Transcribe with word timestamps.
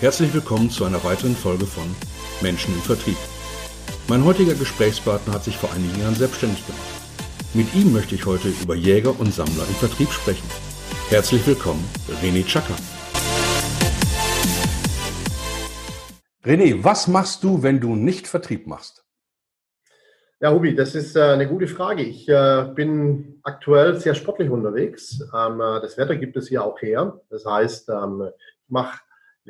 Herzlich 0.00 0.32
willkommen 0.32 0.70
zu 0.70 0.86
einer 0.86 1.04
weiteren 1.04 1.36
Folge 1.36 1.66
von 1.66 1.84
Menschen 2.40 2.72
im 2.72 2.80
Vertrieb. 2.80 3.18
Mein 4.08 4.24
heutiger 4.24 4.54
Gesprächspartner 4.54 5.34
hat 5.34 5.44
sich 5.44 5.58
vor 5.58 5.70
einigen 5.74 6.00
Jahren 6.00 6.14
selbstständig 6.14 6.66
gemacht. 6.66 6.82
Mit 7.52 7.74
ihm 7.74 7.92
möchte 7.92 8.14
ich 8.14 8.24
heute 8.24 8.48
über 8.48 8.74
Jäger 8.74 9.20
und 9.20 9.34
Sammler 9.34 9.62
im 9.68 9.74
Vertrieb 9.74 10.08
sprechen. 10.08 10.48
Herzlich 11.10 11.46
willkommen, 11.46 11.84
René 12.22 12.46
Chaka. 12.46 12.72
René, 16.46 16.82
was 16.82 17.06
machst 17.06 17.44
du, 17.44 17.62
wenn 17.62 17.78
du 17.78 17.94
nicht 17.94 18.26
Vertrieb 18.26 18.66
machst? 18.66 19.04
Ja, 20.40 20.50
Hubi, 20.50 20.74
das 20.74 20.94
ist 20.94 21.14
äh, 21.14 21.20
eine 21.20 21.46
gute 21.46 21.66
Frage. 21.66 22.04
Ich 22.04 22.26
äh, 22.26 22.72
bin 22.74 23.38
aktuell 23.42 23.96
sehr 23.96 24.14
sportlich 24.14 24.48
unterwegs. 24.48 25.20
Ähm, 25.36 25.60
äh, 25.60 25.82
das 25.82 25.98
Wetter 25.98 26.16
gibt 26.16 26.38
es 26.38 26.48
hier 26.48 26.64
auch 26.64 26.80
her. 26.80 27.20
Das 27.28 27.44
heißt, 27.44 27.90
ähm, 27.90 28.30
ich 28.64 28.70
mache 28.70 28.98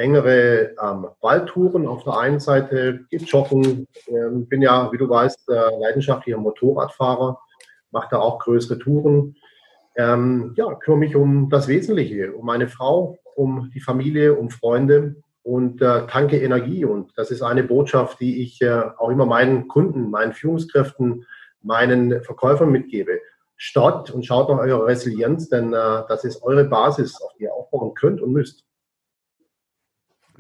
längere 0.01 0.75
ähm, 0.83 1.09
Waldtouren 1.21 1.87
auf 1.87 2.05
der 2.05 2.19
einen 2.19 2.41
Seite, 2.41 3.01
gehe 3.11 3.21
joggen, 3.21 3.87
ähm, 4.09 4.47
bin 4.47 4.63
ja, 4.63 4.91
wie 4.93 4.97
du 4.97 5.09
weißt, 5.09 5.51
äh, 5.51 5.79
leidenschaftlicher 5.79 6.39
Motorradfahrer, 6.39 7.39
mache 7.91 8.09
da 8.13 8.19
auch 8.19 8.39
größere 8.39 8.79
Touren. 8.79 9.37
Ähm, 9.97 10.55
ja, 10.57 10.75
kümmere 10.75 11.01
mich 11.01 11.17
um 11.17 11.51
das 11.51 11.69
Wesentliche, 11.69 12.33
um 12.33 12.47
meine 12.47 12.69
Frau, 12.69 13.19
um 13.35 13.71
die 13.75 13.81
Familie, 13.81 14.35
um 14.35 14.49
Freunde 14.49 15.17
und 15.43 15.83
äh, 15.83 16.07
tanke 16.07 16.41
Energie. 16.41 16.87
Und 16.87 17.13
das 17.17 17.30
ist 17.30 17.43
eine 17.43 17.63
Botschaft, 17.63 18.21
die 18.21 18.43
ich 18.43 18.63
äh, 18.63 18.83
auch 18.97 19.11
immer 19.11 19.27
meinen 19.27 19.69
Kunden, 19.69 20.11
meinen 20.11 20.33
Führungskräften, 20.33 21.27
meinen 21.63 22.23
Verkäufern 22.23 22.71
mitgebe. 22.71 23.21
Startet 23.57 24.15
und 24.15 24.25
schaut 24.25 24.49
nach 24.49 24.61
eurer 24.61 24.87
Resilienz, 24.87 25.51
denn 25.51 25.75
äh, 25.75 26.03
das 26.09 26.25
ist 26.25 26.43
eure 26.43 26.65
Basis, 26.65 27.21
auf 27.21 27.35
die 27.35 27.43
ihr 27.43 27.53
aufbauen 27.53 27.93
könnt 27.95 28.23
und 28.23 28.33
müsst. 28.33 28.65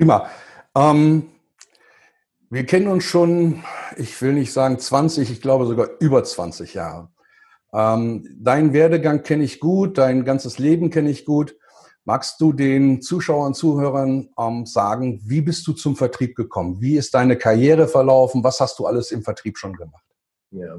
Prima. 0.00 0.30
Ähm, 0.74 1.24
wir 2.48 2.64
kennen 2.64 2.88
uns 2.88 3.04
schon, 3.04 3.62
ich 3.98 4.22
will 4.22 4.32
nicht 4.32 4.50
sagen 4.50 4.78
20, 4.78 5.30
ich 5.30 5.42
glaube 5.42 5.66
sogar 5.66 5.88
über 6.00 6.24
20 6.24 6.72
Jahre. 6.72 7.10
Ähm, 7.74 8.26
deinen 8.40 8.72
Werdegang 8.72 9.22
kenne 9.22 9.44
ich 9.44 9.60
gut, 9.60 9.98
dein 9.98 10.24
ganzes 10.24 10.58
Leben 10.58 10.88
kenne 10.88 11.10
ich 11.10 11.26
gut. 11.26 11.54
Magst 12.06 12.40
du 12.40 12.54
den 12.54 13.02
Zuschauern, 13.02 13.52
Zuhörern 13.52 14.30
ähm, 14.38 14.64
sagen, 14.64 15.20
wie 15.26 15.42
bist 15.42 15.66
du 15.66 15.74
zum 15.74 15.96
Vertrieb 15.96 16.34
gekommen? 16.34 16.80
Wie 16.80 16.96
ist 16.96 17.12
deine 17.12 17.36
Karriere 17.36 17.86
verlaufen? 17.86 18.42
Was 18.42 18.58
hast 18.60 18.78
du 18.78 18.86
alles 18.86 19.12
im 19.12 19.22
Vertrieb 19.22 19.58
schon 19.58 19.74
gemacht? 19.74 20.06
Ja, 20.50 20.78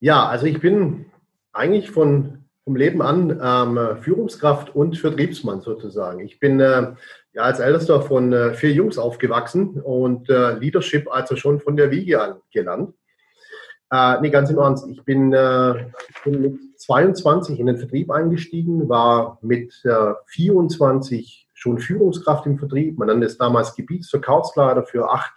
ja 0.00 0.26
also 0.26 0.46
ich 0.46 0.60
bin 0.60 1.06
eigentlich 1.52 1.92
von, 1.92 2.46
vom 2.64 2.74
Leben 2.74 3.00
an 3.00 3.40
ähm, 3.40 4.02
Führungskraft 4.02 4.74
und 4.74 4.98
Vertriebsmann 4.98 5.60
sozusagen. 5.60 6.18
Ich 6.18 6.40
bin 6.40 6.58
äh, 6.58 6.94
ja 7.34 7.42
als 7.42 7.58
ältester 7.58 8.00
von 8.00 8.32
äh, 8.32 8.54
vier 8.54 8.72
Jungs 8.72 8.96
aufgewachsen 8.96 9.80
und 9.80 10.30
äh, 10.30 10.54
Leadership 10.54 11.12
also 11.12 11.36
schon 11.36 11.60
von 11.60 11.76
der 11.76 11.90
Wiege 11.90 12.22
an 12.22 12.36
gelernt. 12.52 12.94
Äh, 13.90 14.20
nee, 14.20 14.30
ganz 14.30 14.50
im 14.50 14.58
Ernst. 14.58 14.88
Ich 14.88 15.04
bin, 15.04 15.32
äh, 15.32 15.86
bin 16.24 16.40
mit 16.40 16.80
22 16.80 17.58
in 17.58 17.66
den 17.66 17.76
Vertrieb 17.76 18.10
eingestiegen, 18.10 18.88
war 18.88 19.38
mit 19.42 19.74
äh, 19.84 20.14
24 20.26 21.48
schon 21.52 21.78
Führungskraft 21.78 22.46
im 22.46 22.58
Vertrieb. 22.58 22.98
Man 22.98 23.08
nannte 23.08 23.26
es 23.26 23.36
damals 23.36 23.74
Gebietsverkaufsleiter 23.74 24.84
für 24.84 25.10
acht 25.10 25.32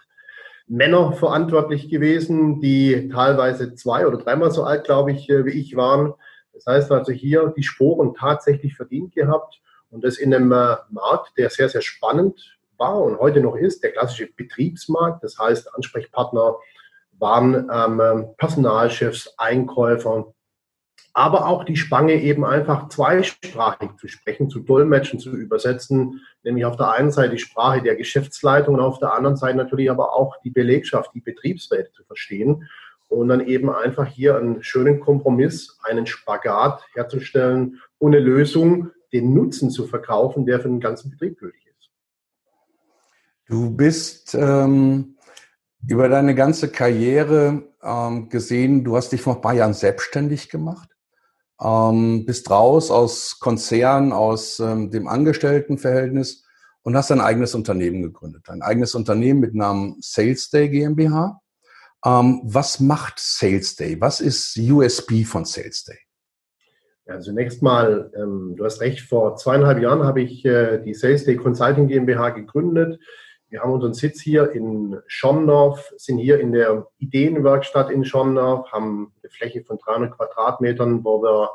Männer 0.66 1.12
verantwortlich 1.12 1.88
gewesen, 1.88 2.60
die 2.60 3.08
teilweise 3.08 3.74
zwei 3.74 4.06
oder 4.06 4.18
dreimal 4.18 4.50
so 4.50 4.64
alt, 4.64 4.84
glaube 4.84 5.12
ich, 5.12 5.28
äh, 5.30 5.44
wie 5.46 5.58
ich 5.58 5.76
waren. 5.76 6.14
Das 6.52 6.66
heißt 6.66 6.92
also 6.92 7.12
hier 7.12 7.52
die 7.56 7.62
Sporen 7.62 8.14
tatsächlich 8.14 8.76
verdient 8.76 9.14
gehabt 9.14 9.60
und 9.90 10.04
das 10.04 10.18
in 10.18 10.34
einem 10.34 10.52
äh, 10.52 10.76
Markt, 10.90 11.36
der 11.36 11.50
sehr, 11.50 11.68
sehr 11.68 11.82
spannend 11.82 12.58
war 12.76 13.00
und 13.00 13.18
heute 13.18 13.40
noch 13.40 13.56
ist, 13.56 13.82
der 13.82 13.92
klassische 13.92 14.28
Betriebsmarkt. 14.32 15.24
Das 15.24 15.38
heißt, 15.38 15.74
Ansprechpartner 15.74 16.56
waren 17.18 17.68
ähm, 17.72 18.26
Personalchefs, 18.36 19.34
Einkäufer, 19.36 20.32
aber 21.12 21.48
auch 21.48 21.64
die 21.64 21.76
Spange 21.76 22.14
eben 22.14 22.44
einfach 22.44 22.88
zweisprachig 22.88 23.90
zu 23.98 24.06
sprechen, 24.06 24.50
zu 24.50 24.60
dolmetschen, 24.60 25.18
zu 25.18 25.30
übersetzen, 25.30 26.20
nämlich 26.44 26.64
auf 26.64 26.76
der 26.76 26.92
einen 26.92 27.10
Seite 27.10 27.30
die 27.30 27.40
Sprache 27.40 27.82
der 27.82 27.96
Geschäftsleitung 27.96 28.76
und 28.76 28.80
auf 28.80 29.00
der 29.00 29.14
anderen 29.14 29.36
Seite 29.36 29.56
natürlich 29.56 29.90
aber 29.90 30.12
auch 30.12 30.36
die 30.44 30.50
Belegschaft, 30.50 31.10
die 31.14 31.20
Betriebsräte 31.20 31.90
zu 31.92 32.04
verstehen. 32.04 32.68
Und 33.08 33.28
dann 33.28 33.44
eben 33.46 33.70
einfach 33.70 34.06
hier 34.06 34.36
einen 34.36 34.62
schönen 34.62 35.00
Kompromiss, 35.00 35.78
einen 35.82 36.06
Spagat 36.06 36.84
herzustellen 36.94 37.80
eine 38.00 38.20
Lösung, 38.20 38.90
den 39.12 39.34
Nutzen 39.34 39.70
zu 39.70 39.86
verkaufen, 39.86 40.46
der 40.46 40.60
für 40.60 40.68
den 40.68 40.80
ganzen 40.80 41.10
Betrieb 41.10 41.38
gültig 41.38 41.66
ist. 41.66 41.90
Du 43.46 43.70
bist 43.70 44.34
ähm, 44.34 45.16
über 45.86 46.08
deine 46.08 46.34
ganze 46.34 46.70
Karriere 46.70 47.62
ähm, 47.82 48.28
gesehen, 48.28 48.84
du 48.84 48.96
hast 48.96 49.10
dich 49.12 49.22
vor 49.22 49.36
ein 49.36 49.40
paar 49.40 49.54
Jahren 49.54 49.74
selbstständig 49.74 50.50
gemacht, 50.50 50.90
ähm, 51.60 52.26
bist 52.26 52.50
raus 52.50 52.90
aus 52.90 53.38
Konzern, 53.38 54.12
aus 54.12 54.60
ähm, 54.60 54.90
dem 54.90 55.08
Angestelltenverhältnis 55.08 56.44
und 56.82 56.96
hast 56.96 57.10
ein 57.10 57.20
eigenes 57.20 57.54
Unternehmen 57.54 58.02
gegründet. 58.02 58.48
Ein 58.48 58.62
eigenes 58.62 58.94
Unternehmen 58.94 59.40
mit 59.40 59.54
Namen 59.54 59.96
Sales 60.00 60.50
Day 60.50 60.68
GmbH. 60.68 61.40
Ähm, 62.04 62.40
was 62.44 62.80
macht 62.80 63.18
Sales 63.18 63.76
Day? 63.76 64.00
Was 64.00 64.20
ist 64.20 64.56
USB 64.56 65.24
von 65.24 65.44
Sales 65.44 65.84
Day? 65.84 65.98
Ja, 67.08 67.20
zunächst 67.20 67.62
mal, 67.62 68.12
ähm, 68.14 68.54
du 68.54 68.66
hast 68.66 68.82
recht, 68.82 69.00
vor 69.00 69.34
zweieinhalb 69.36 69.80
Jahren 69.80 70.04
habe 70.04 70.20
ich 70.20 70.44
äh, 70.44 70.76
die 70.76 70.92
Sales 70.92 71.24
Day 71.24 71.36
Consulting 71.36 71.88
GmbH 71.88 72.30
gegründet. 72.30 73.00
Wir 73.48 73.62
haben 73.62 73.72
unseren 73.72 73.94
Sitz 73.94 74.20
hier 74.20 74.52
in 74.52 75.00
Schondorf, 75.06 75.90
sind 75.96 76.18
hier 76.18 76.38
in 76.38 76.52
der 76.52 76.86
Ideenwerkstatt 76.98 77.90
in 77.90 78.04
Schondorf, 78.04 78.70
haben 78.72 79.14
eine 79.22 79.30
Fläche 79.30 79.64
von 79.64 79.78
300 79.78 80.18
Quadratmetern, 80.18 81.02
wo 81.02 81.22
wir 81.22 81.50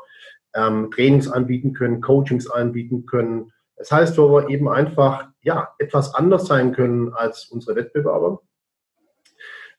ähm, 0.56 0.90
Trainings 0.90 1.30
anbieten 1.30 1.72
können, 1.72 2.00
Coachings 2.00 2.50
anbieten 2.50 3.06
können. 3.06 3.52
Das 3.76 3.92
heißt, 3.92 4.18
wo 4.18 4.32
wir 4.32 4.48
eben 4.48 4.68
einfach 4.68 5.28
ja, 5.42 5.68
etwas 5.78 6.16
anders 6.16 6.46
sein 6.46 6.72
können 6.72 7.12
als 7.12 7.44
unsere 7.44 7.76
Wettbewerber. 7.76 8.40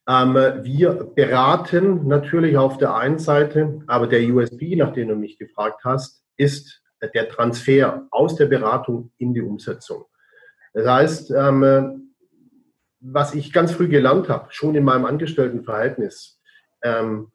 Ähm, 0.08 0.36
wir 0.64 1.12
beraten 1.16 2.08
natürlich 2.08 2.58
auf 2.58 2.78
der 2.78 2.96
einen 2.96 3.18
Seite, 3.18 3.82
aber 3.88 4.08
der 4.08 4.22
USB, 4.34 4.76
nach 4.76 4.94
dem 4.94 5.08
du 5.08 5.16
mich 5.16 5.38
gefragt 5.40 5.84
hast, 5.84 6.24
ist 6.38 6.84
der 7.14 7.28
Transfer 7.30 8.08
aus 8.12 8.36
der 8.36 8.46
Beratung 8.46 9.12
in 9.18 9.34
die 9.34 9.42
Umsetzung. 9.42 10.06
Das 10.74 10.88
heißt, 10.88 11.32
ähm, 11.32 12.14
was 13.00 13.34
ich 13.34 13.54
ganz 13.54 13.72
früh 13.72 13.88
gelernt 13.88 14.30
habe, 14.30 14.48
schon 14.50 14.76
in 14.76 14.84
meinem 14.84 15.06
Angestelltenverhältnis, 15.06 16.40
ähm, 16.84 17.32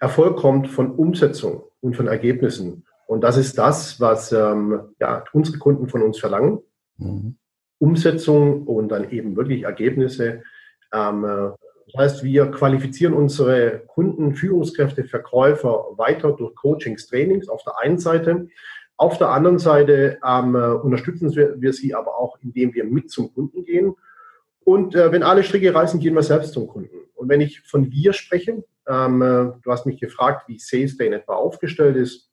Erfolg 0.00 0.38
kommt 0.38 0.68
von 0.68 0.92
Umsetzung 0.92 1.64
und 1.80 1.96
von 1.96 2.06
Ergebnissen. 2.06 2.84
Und 3.06 3.22
das 3.22 3.36
ist 3.36 3.58
das, 3.58 4.00
was 4.00 4.30
ja, 4.30 5.24
unsere 5.32 5.58
Kunden 5.58 5.88
von 5.88 6.02
uns 6.02 6.18
verlangen. 6.18 6.60
Mhm. 6.98 7.36
Umsetzung 7.78 8.66
und 8.66 8.88
dann 8.90 9.10
eben 9.10 9.34
wirklich 9.36 9.62
Ergebnisse. 9.62 10.42
Ähm, 10.92 11.24
äh, 11.24 11.50
das 11.92 12.00
heißt, 12.00 12.24
wir 12.24 12.50
qualifizieren 12.50 13.14
unsere 13.14 13.82
Kunden, 13.86 14.34
Führungskräfte, 14.34 15.04
Verkäufer 15.04 15.86
weiter 15.96 16.32
durch 16.32 16.54
Coachings, 16.54 17.06
Trainings 17.06 17.48
auf 17.48 17.62
der 17.64 17.78
einen 17.80 17.98
Seite. 17.98 18.48
Auf 18.96 19.18
der 19.18 19.28
anderen 19.30 19.58
Seite 19.58 20.18
ähm, 20.26 20.54
äh, 20.54 20.58
unterstützen 20.58 21.34
wir, 21.34 21.60
wir 21.60 21.72
sie 21.72 21.94
aber 21.94 22.18
auch, 22.18 22.38
indem 22.42 22.74
wir 22.74 22.84
mit 22.84 23.10
zum 23.10 23.32
Kunden 23.32 23.64
gehen 23.64 23.94
und 24.68 24.94
äh, 24.94 25.10
wenn 25.10 25.22
alle 25.22 25.44
Stricke 25.44 25.74
reißen, 25.74 25.98
gehen 25.98 26.14
wir 26.14 26.22
selbst 26.22 26.52
zum 26.52 26.68
Kunden. 26.68 26.94
Und 27.14 27.30
wenn 27.30 27.40
ich 27.40 27.62
von 27.62 27.90
wir 27.90 28.12
spreche, 28.12 28.62
ähm, 28.86 29.22
äh, 29.22 29.52
du 29.62 29.72
hast 29.72 29.86
mich 29.86 29.98
gefragt, 29.98 30.46
wie 30.46 30.58
Sales 30.58 30.98
Day 30.98 31.06
in 31.06 31.14
etwa 31.14 31.36
aufgestellt 31.36 31.96
ist. 31.96 32.30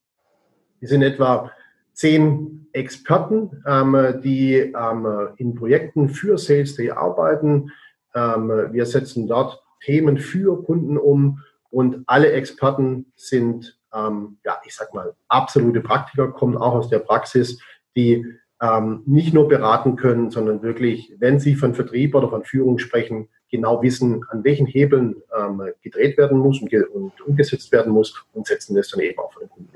Wir 0.82 0.90
sind 0.90 1.02
etwa 1.02 1.50
zehn 1.94 2.68
Experten, 2.74 3.64
ähm, 3.66 4.20
die 4.22 4.56
ähm, 4.58 5.30
in 5.38 5.56
Projekten 5.56 6.10
für 6.10 6.38
Sales 6.38 6.76
Day 6.76 6.92
arbeiten. 6.92 7.72
Ähm, 8.16 8.70
wir 8.72 8.86
setzen 8.86 9.28
dort 9.28 9.62
Themen 9.84 10.18
für 10.18 10.64
Kunden 10.64 10.98
um 10.98 11.40
und 11.70 12.04
alle 12.08 12.32
Experten 12.32 13.12
sind, 13.16 13.78
ähm, 13.94 14.38
ja, 14.46 14.60
ich 14.66 14.76
sag 14.76 14.94
mal, 14.94 15.14
absolute 15.28 15.82
Praktiker, 15.82 16.32
kommen 16.32 16.58
auch 16.58 16.74
aus 16.74 16.90
der 16.90 17.00
Praxis, 17.00 17.60
die 17.96 18.26
ähm, 18.62 19.04
nicht 19.06 19.34
nur 19.34 19.48
beraten 19.48 19.96
können, 19.96 20.32
sondern 20.32 20.62
wirklich, 20.62 21.14
wenn 21.20 21.40
Sie 21.40 21.56
von 21.56 21.76
Vertrieb 21.76 22.16
oder 22.16 22.30
von 22.30 22.44
Führung 22.44 22.80
sprechen, 22.80 23.28
genau 23.50 23.82
wissen, 23.82 24.24
an 24.30 24.44
welchen 24.44 24.66
Hebeln 24.66 25.22
ähm, 25.38 25.62
gedreht 25.82 26.18
werden 26.18 26.40
muss 26.40 26.62
und, 26.62 26.74
und, 26.74 27.22
umgesetzt 27.22 27.72
werden 27.72 27.92
muss 27.92 28.26
und 28.34 28.48
setzen 28.48 28.76
das 28.76 28.90
dann 28.90 29.02
eben 29.02 29.20
auch 29.20 29.34
für 29.34 29.42
den 29.42 29.50
Kunden. 29.50 29.75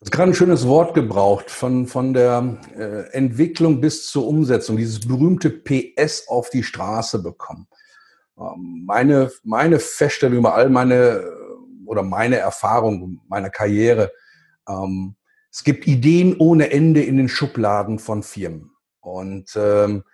Du 0.00 0.06
hast 0.06 0.12
gerade 0.12 0.30
ein 0.30 0.34
schönes 0.34 0.66
Wort 0.66 0.94
gebraucht, 0.94 1.50
von, 1.50 1.86
von 1.86 2.14
der 2.14 2.56
äh, 2.74 3.12
Entwicklung 3.12 3.82
bis 3.82 4.06
zur 4.06 4.26
Umsetzung, 4.26 4.78
dieses 4.78 5.06
berühmte 5.06 5.50
PS 5.50 6.26
auf 6.26 6.48
die 6.48 6.62
Straße 6.62 7.22
bekommen. 7.22 7.68
Ähm, 8.38 8.84
meine, 8.86 9.30
meine 9.44 9.78
Feststellung 9.78 10.38
über 10.38 10.54
all 10.54 10.70
meine 10.70 11.30
oder 11.84 12.02
meine 12.02 12.38
Erfahrung 12.38 13.20
meiner 13.28 13.50
Karriere, 13.50 14.10
ähm, 14.66 15.16
es 15.52 15.64
gibt 15.64 15.86
Ideen 15.86 16.34
ohne 16.38 16.70
Ende 16.70 17.02
in 17.02 17.18
den 17.18 17.28
Schubladen 17.28 17.98
von 17.98 18.22
Firmen. 18.22 18.70
Und 19.00 19.52
ähm, 19.54 20.04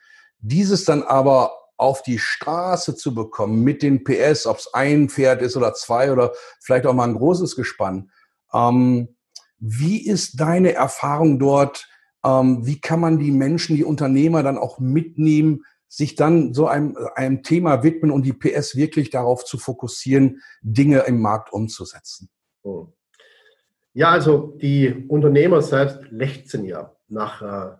dieses 0.40 0.84
dann 0.84 1.04
aber 1.04 1.52
auf 1.76 2.02
die 2.02 2.18
Straße 2.18 2.96
zu 2.96 3.14
bekommen 3.14 3.62
mit 3.62 3.82
den 3.82 4.02
PS, 4.02 4.46
ob 4.46 4.58
es 4.58 4.74
ein 4.74 5.08
Pferd 5.08 5.42
ist 5.42 5.56
oder 5.56 5.74
zwei 5.74 6.10
oder 6.10 6.32
vielleicht 6.60 6.86
auch 6.86 6.94
mal 6.94 7.06
ein 7.06 7.14
großes 7.14 7.54
Gespann. 7.54 8.10
Ähm, 8.52 9.15
wie 9.58 10.06
ist 10.06 10.40
deine 10.40 10.72
Erfahrung 10.74 11.38
dort? 11.38 11.88
Ähm, 12.24 12.66
wie 12.66 12.80
kann 12.80 13.00
man 13.00 13.18
die 13.18 13.30
Menschen, 13.30 13.76
die 13.76 13.84
Unternehmer 13.84 14.42
dann 14.42 14.58
auch 14.58 14.78
mitnehmen, 14.78 15.64
sich 15.88 16.14
dann 16.14 16.52
so 16.52 16.66
einem, 16.66 16.96
einem 17.14 17.42
Thema 17.42 17.82
widmen 17.82 18.10
und 18.10 18.24
die 18.24 18.32
PS 18.32 18.76
wirklich 18.76 19.10
darauf 19.10 19.44
zu 19.44 19.58
fokussieren, 19.58 20.42
Dinge 20.62 21.00
im 21.00 21.20
Markt 21.20 21.52
umzusetzen? 21.52 22.28
Hm. 22.64 22.88
Ja, 23.94 24.10
also 24.10 24.58
die 24.60 25.06
Unternehmer 25.08 25.62
selbst 25.62 26.00
lechzen 26.10 26.66
ja 26.66 26.94
nach 27.08 27.40
äh, 27.40 27.76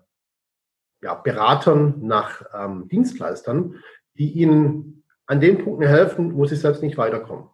ja, 1.02 1.14
Beratern, 1.14 1.96
nach 2.00 2.42
ähm, 2.54 2.88
Dienstleistern, 2.88 3.74
die 4.16 4.32
ihnen 4.32 5.04
an 5.26 5.40
den 5.40 5.62
Punkten 5.62 5.86
helfen, 5.86 6.34
wo 6.36 6.46
sie 6.46 6.56
selbst 6.56 6.82
nicht 6.82 6.96
weiterkommen. 6.96 7.48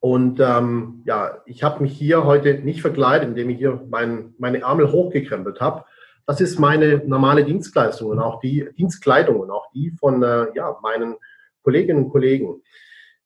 Und 0.00 0.38
ähm, 0.40 1.02
ja, 1.06 1.42
ich 1.46 1.62
habe 1.62 1.82
mich 1.82 1.92
hier 1.92 2.24
heute 2.24 2.54
nicht 2.54 2.80
verkleidet, 2.80 3.28
indem 3.28 3.50
ich 3.50 3.58
hier 3.58 3.82
mein, 3.90 4.34
meine 4.38 4.60
Ärmel 4.60 4.92
hochgekrempelt 4.92 5.60
habe. 5.60 5.84
Das 6.26 6.40
ist 6.40 6.58
meine 6.58 6.98
normale 7.06 7.44
Dienstleistung 7.44 8.10
und 8.10 8.20
auch 8.20 8.38
die 8.40 8.68
Dienstkleidung 8.78 9.40
und 9.40 9.50
auch 9.50 9.70
die 9.72 9.90
von 9.98 10.22
äh, 10.22 10.46
ja, 10.54 10.76
meinen 10.82 11.16
Kolleginnen 11.62 12.04
und 12.04 12.10
Kollegen. 12.10 12.62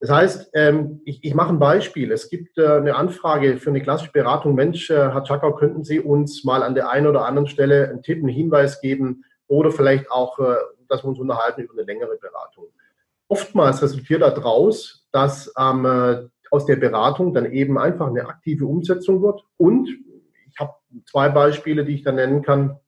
Das 0.02 0.10
heißt, 0.10 0.50
ähm, 0.54 1.00
ich, 1.04 1.22
ich 1.22 1.34
mache 1.34 1.50
ein 1.50 1.60
Beispiel. 1.60 2.10
Es 2.10 2.28
gibt 2.28 2.58
äh, 2.58 2.66
eine 2.66 2.96
Anfrage 2.96 3.58
für 3.58 3.70
eine 3.70 3.82
klassische 3.82 4.10
Beratung. 4.10 4.54
Mensch, 4.54 4.90
äh, 4.90 4.94
Herr 4.94 5.22
Czakau, 5.22 5.54
könnten 5.54 5.84
Sie 5.84 6.00
uns 6.00 6.42
mal 6.42 6.62
an 6.62 6.74
der 6.74 6.90
einen 6.90 7.06
oder 7.06 7.24
anderen 7.24 7.46
Stelle 7.46 7.88
einen 7.88 8.02
Tipp, 8.02 8.18
einen 8.18 8.28
Hinweis 8.28 8.80
geben 8.80 9.24
oder 9.46 9.70
vielleicht 9.70 10.10
auch, 10.10 10.40
äh, 10.40 10.56
dass 10.88 11.04
wir 11.04 11.08
uns 11.08 11.20
unterhalten 11.20 11.60
über 11.60 11.74
eine 11.74 11.82
längere 11.82 12.16
Beratung. 12.16 12.64
Oftmals 13.28 13.80
resultiert 13.80 14.22
daraus, 14.22 15.06
dass 15.12 15.52
ähm, 15.56 15.86
äh, 15.86 16.28
aus 16.52 16.66
der 16.66 16.76
Beratung 16.76 17.32
dann 17.32 17.50
eben 17.50 17.78
einfach 17.78 18.08
eine 18.08 18.26
aktive 18.26 18.66
Umsetzung 18.66 19.22
wird. 19.22 19.42
Und 19.56 19.88
ich 19.88 20.60
habe 20.60 20.74
zwei 21.10 21.30
Beispiele, 21.30 21.84
die 21.84 21.94
ich 21.94 22.02
da 22.02 22.12
nennen 22.12 22.42
kann, 22.42 22.78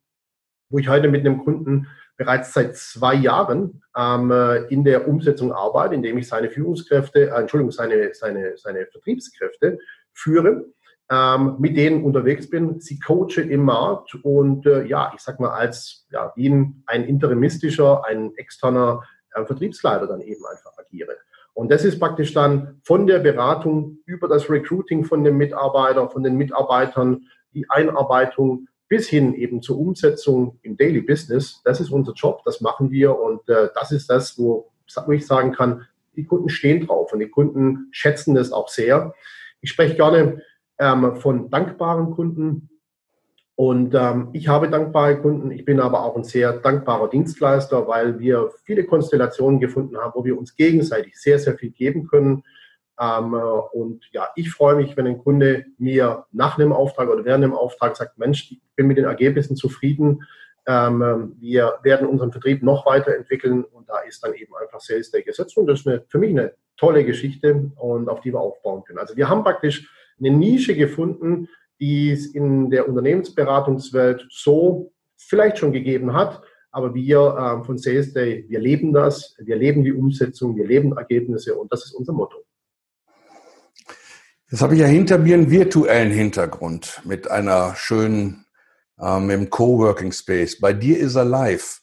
wo 0.68 0.78
ich 0.78 0.88
heute 0.88 1.08
mit 1.08 1.22
einem 1.22 1.42
Kunden 1.42 1.88
bereits 2.18 2.52
seit 2.52 2.76
zwei 2.76 3.14
Jahren 3.14 3.82
ähm, 3.96 4.30
in 4.68 4.84
der 4.84 5.08
Umsetzung 5.08 5.50
arbeite, 5.52 5.94
indem 5.94 6.18
ich 6.18 6.28
seine 6.28 6.50
Führungskräfte, 6.50 7.30
äh, 7.30 7.40
Entschuldigung, 7.40 7.72
seine, 7.72 8.12
seine, 8.12 8.58
seine 8.58 8.86
Vertriebskräfte 8.86 9.78
führe, 10.12 10.66
ähm, 11.10 11.56
mit 11.58 11.76
denen 11.76 12.04
unterwegs 12.04 12.50
bin, 12.50 12.80
sie 12.80 12.98
coache 12.98 13.40
im 13.40 13.62
Markt 13.62 14.14
und 14.16 14.66
äh, 14.66 14.84
ja, 14.84 15.10
ich 15.14 15.22
sag 15.22 15.40
mal, 15.40 15.52
als 15.52 16.06
ja, 16.10 16.32
wie 16.36 16.50
ein 16.50 17.04
interimistischer, 17.04 18.04
ein 18.04 18.34
externer 18.36 19.02
äh, 19.32 19.44
Vertriebsleiter 19.44 20.06
dann 20.06 20.20
eben 20.20 20.44
einfach 20.46 20.76
agiere. 20.76 21.16
Und 21.54 21.70
das 21.70 21.84
ist 21.84 22.00
praktisch 22.00 22.34
dann 22.34 22.80
von 22.82 23.06
der 23.06 23.20
Beratung 23.20 23.98
über 24.06 24.28
das 24.28 24.50
Recruiting 24.50 25.04
von 25.04 25.22
den 25.22 25.36
Mitarbeitern, 25.36 26.10
von 26.10 26.22
den 26.22 26.36
Mitarbeitern, 26.36 27.26
die 27.54 27.70
Einarbeitung 27.70 28.66
bis 28.88 29.08
hin 29.08 29.34
eben 29.34 29.62
zur 29.62 29.78
Umsetzung 29.78 30.58
im 30.62 30.76
Daily 30.76 31.00
Business. 31.00 31.62
Das 31.64 31.80
ist 31.80 31.90
unser 31.90 32.12
Job, 32.12 32.42
das 32.44 32.60
machen 32.60 32.90
wir 32.90 33.18
und 33.18 33.48
äh, 33.48 33.68
das 33.74 33.92
ist 33.92 34.10
das, 34.10 34.36
wo, 34.36 34.70
wo 35.06 35.12
ich 35.12 35.26
sagen 35.26 35.52
kann, 35.52 35.86
die 36.16 36.24
Kunden 36.24 36.48
stehen 36.48 36.86
drauf 36.86 37.12
und 37.12 37.20
die 37.20 37.28
Kunden 37.28 37.88
schätzen 37.92 38.34
das 38.34 38.52
auch 38.52 38.68
sehr. 38.68 39.14
Ich 39.60 39.70
spreche 39.70 39.94
gerne 39.94 40.42
ähm, 40.78 41.16
von 41.16 41.50
dankbaren 41.50 42.10
Kunden, 42.10 42.68
und 43.56 43.94
ähm, 43.94 44.30
ich 44.32 44.48
habe 44.48 44.68
dankbare 44.68 45.20
Kunden, 45.20 45.52
ich 45.52 45.64
bin 45.64 45.78
aber 45.78 46.04
auch 46.04 46.16
ein 46.16 46.24
sehr 46.24 46.54
dankbarer 46.54 47.08
Dienstleister, 47.08 47.86
weil 47.86 48.18
wir 48.18 48.50
viele 48.64 48.84
Konstellationen 48.84 49.60
gefunden 49.60 49.96
haben, 49.96 50.12
wo 50.14 50.24
wir 50.24 50.36
uns 50.36 50.56
gegenseitig 50.56 51.20
sehr, 51.20 51.38
sehr 51.38 51.56
viel 51.56 51.70
geben 51.70 52.08
können. 52.08 52.42
Ähm, 53.00 53.34
äh, 53.34 53.36
und 53.36 54.04
ja, 54.10 54.28
ich 54.34 54.50
freue 54.50 54.74
mich, 54.74 54.96
wenn 54.96 55.06
ein 55.06 55.18
Kunde 55.18 55.66
mir 55.78 56.26
nach 56.32 56.58
einem 56.58 56.72
Auftrag 56.72 57.08
oder 57.08 57.24
während 57.24 57.44
einem 57.44 57.54
Auftrag 57.54 57.96
sagt, 57.96 58.18
Mensch, 58.18 58.50
ich 58.50 58.60
bin 58.74 58.88
mit 58.88 58.98
den 58.98 59.04
Ergebnissen 59.04 59.54
zufrieden. 59.54 60.24
Ähm, 60.66 61.02
äh, 61.02 61.40
wir 61.40 61.74
werden 61.84 62.08
unseren 62.08 62.32
Vertrieb 62.32 62.64
noch 62.64 62.86
weiterentwickeln 62.86 63.62
und 63.62 63.88
da 63.88 64.00
ist 64.00 64.24
dann 64.24 64.34
eben 64.34 64.52
einfach 64.56 64.80
Sales 64.80 65.12
Day 65.12 65.22
gesetzt. 65.22 65.56
Und 65.56 65.68
das 65.68 65.80
ist 65.80 65.86
eine, 65.86 66.02
für 66.08 66.18
mich 66.18 66.30
eine 66.30 66.54
tolle 66.76 67.04
Geschichte 67.04 67.70
und 67.76 68.08
auf 68.08 68.20
die 68.20 68.32
wir 68.32 68.40
aufbauen 68.40 68.82
können. 68.82 68.98
Also 68.98 69.16
wir 69.16 69.28
haben 69.28 69.44
praktisch 69.44 69.88
eine 70.18 70.30
Nische 70.30 70.74
gefunden, 70.74 71.48
die 71.80 72.10
es 72.10 72.26
in 72.26 72.70
der 72.70 72.88
Unternehmensberatungswelt 72.88 74.26
so 74.30 74.92
vielleicht 75.16 75.58
schon 75.58 75.72
gegeben 75.72 76.14
hat. 76.14 76.42
Aber 76.70 76.94
wir 76.94 77.18
äh, 77.18 77.64
von 77.64 77.78
Sales 77.78 78.12
Day, 78.12 78.44
wir 78.48 78.58
leben 78.58 78.92
das, 78.92 79.36
wir 79.38 79.56
leben 79.56 79.84
die 79.84 79.92
Umsetzung, 79.92 80.56
wir 80.56 80.66
leben 80.66 80.96
Ergebnisse 80.96 81.54
und 81.54 81.72
das 81.72 81.84
ist 81.84 81.94
unser 81.94 82.12
Motto. 82.12 82.44
Jetzt 84.50 84.60
habe 84.60 84.74
ich 84.74 84.80
ja 84.80 84.86
hinter 84.86 85.18
mir 85.18 85.34
einen 85.34 85.50
virtuellen 85.50 86.12
Hintergrund 86.12 87.00
mit 87.04 87.30
einer 87.30 87.74
schönen, 87.76 88.44
ähm, 89.00 89.30
im 89.30 89.50
Coworking 89.50 90.12
Space. 90.12 90.60
Bei 90.60 90.72
dir 90.72 90.98
ist 90.98 91.14
er 91.14 91.24
live. 91.24 91.80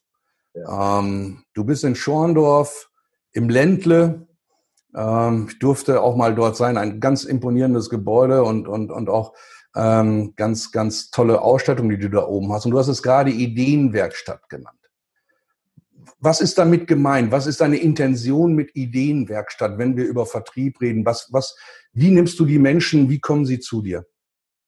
Ja. 0.54 1.00
Ähm, 1.00 1.44
du 1.54 1.64
bist 1.64 1.84
in 1.84 1.96
Schorndorf 1.96 2.90
im 3.34 3.50
Ländle. 3.50 4.28
Ähm, 4.96 5.48
ich 5.50 5.60
durfte 5.60 6.02
auch 6.02 6.16
mal 6.16 6.36
dort 6.36 6.56
sein. 6.56 6.78
Ein 6.78 7.00
ganz 7.00 7.24
imponierendes 7.24 7.90
Gebäude 7.90 8.44
und, 8.44 8.68
und, 8.68 8.92
und 8.92 9.10
auch 9.10 9.34
ähm, 9.75 10.33
ganz, 10.35 10.71
ganz 10.71 11.12
tolle 11.12 11.41
Ausstattung, 11.41 11.89
die 11.89 11.97
du 11.97 12.09
da 12.09 12.25
oben 12.25 12.51
hast. 12.51 12.65
Und 12.65 12.71
du 12.71 12.79
hast 12.79 12.88
es 12.88 13.01
gerade 13.01 13.31
Ideenwerkstatt 13.31 14.50
genannt. 14.50 14.77
Was 16.19 16.41
ist 16.41 16.57
damit 16.57 16.88
gemeint? 16.88 17.31
Was 17.31 17.47
ist 17.47 17.62
deine 17.62 17.77
Intention 17.77 18.53
mit 18.53 18.75
Ideenwerkstatt, 18.75 19.77
wenn 19.77 19.97
wir 19.97 20.06
über 20.06 20.25
Vertrieb 20.25 20.79
reden? 20.81 21.06
Was, 21.06 21.29
was, 21.31 21.57
wie 21.94 22.12
nimmst 22.12 22.39
du 22.39 22.45
die 22.45 22.59
Menschen? 22.59 23.09
Wie 23.09 23.19
kommen 23.19 23.45
sie 23.45 23.59
zu 23.59 23.81
dir? 23.81 24.06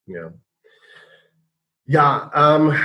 Ja, 0.05 0.33
ja 1.85 2.31
ähm, 2.33 2.75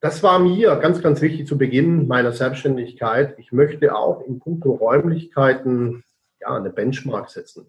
das 0.00 0.22
war 0.22 0.38
mir 0.38 0.76
ganz, 0.76 1.02
ganz 1.02 1.20
wichtig 1.20 1.46
zu 1.46 1.56
Beginn 1.56 2.06
meiner 2.06 2.32
Selbstständigkeit. 2.32 3.38
Ich 3.38 3.52
möchte 3.52 3.94
auch 3.94 4.20
in 4.22 4.40
puncto 4.40 4.72
Räumlichkeiten 4.72 6.04
ja, 6.40 6.54
eine 6.54 6.70
Benchmark 6.70 7.30
setzen. 7.30 7.66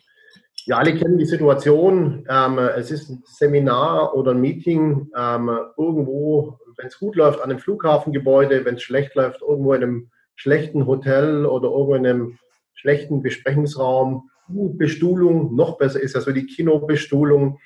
Wir 0.68 0.78
alle 0.78 0.98
kennen 0.98 1.18
die 1.18 1.26
Situation. 1.26 2.26
Ähm, 2.30 2.58
es 2.58 2.92
ist 2.92 3.10
ein 3.10 3.24
Seminar 3.26 4.14
oder 4.18 4.32
ein 4.32 4.42
Meeting 4.42 5.10
ähm, 5.18 5.50
irgendwo, 5.78 6.60
wenn 6.76 6.88
es 6.88 7.00
gut 7.00 7.16
läuft, 7.16 7.40
an 7.40 7.50
einem 7.50 7.60
Flughafengebäude, 7.60 8.66
wenn 8.66 8.76
es 8.76 8.84
schlecht 8.84 9.16
läuft, 9.16 9.42
irgendwo 9.42 9.74
in 9.74 9.82
einem 9.82 10.12
schlechten 10.36 10.86
Hotel 10.86 11.46
oder 11.46 11.70
irgendwo 11.70 11.96
in 11.96 12.06
einem 12.06 12.40
schlechten 12.74 13.22
Besprechungsraum. 13.22 14.30
Bestuhlung, 14.50 15.56
noch 15.56 15.78
besser 15.78 16.02
ist 16.02 16.16
das 16.16 16.26
so 16.26 16.34
die 16.34 16.46
Kinobestuhlung. 16.46 17.60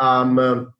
Ähm, 0.00 0.72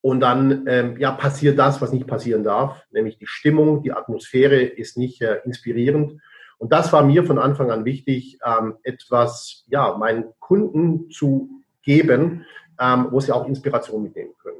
und 0.00 0.20
dann 0.20 0.64
ähm, 0.68 0.96
ja, 0.98 1.12
passiert 1.12 1.58
das, 1.58 1.82
was 1.82 1.92
nicht 1.92 2.06
passieren 2.06 2.44
darf, 2.44 2.82
nämlich 2.90 3.18
die 3.18 3.26
Stimmung, 3.26 3.82
die 3.82 3.92
Atmosphäre 3.92 4.62
ist 4.62 4.96
nicht 4.96 5.20
äh, 5.20 5.40
inspirierend. 5.44 6.18
Und 6.58 6.72
das 6.72 6.92
war 6.92 7.02
mir 7.02 7.24
von 7.24 7.38
Anfang 7.38 7.70
an 7.70 7.84
wichtig, 7.84 8.38
ähm, 8.44 8.76
etwas 8.82 9.64
ja, 9.68 9.96
meinen 9.96 10.32
Kunden 10.38 11.10
zu 11.10 11.50
geben, 11.82 12.44
ähm, 12.80 13.08
wo 13.10 13.20
sie 13.20 13.32
auch 13.32 13.46
Inspiration 13.46 14.02
mitnehmen 14.02 14.32
können. 14.42 14.56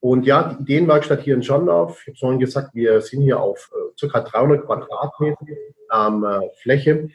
Und 0.00 0.26
ja, 0.26 0.54
die 0.54 0.62
Ideenwerkstatt 0.62 1.22
hier 1.22 1.34
in 1.34 1.42
Schondorf, 1.42 2.02
ich 2.02 2.08
habe 2.08 2.18
vorhin 2.18 2.38
gesagt, 2.38 2.74
wir 2.74 3.00
sind 3.00 3.22
hier 3.22 3.40
auf 3.40 3.70
äh, 4.00 4.06
ca. 4.08 4.20
300 4.20 4.66
Quadratmeter 4.66 5.46
ähm, 5.92 6.24
äh, 6.24 6.40
Fläche. 6.60 7.08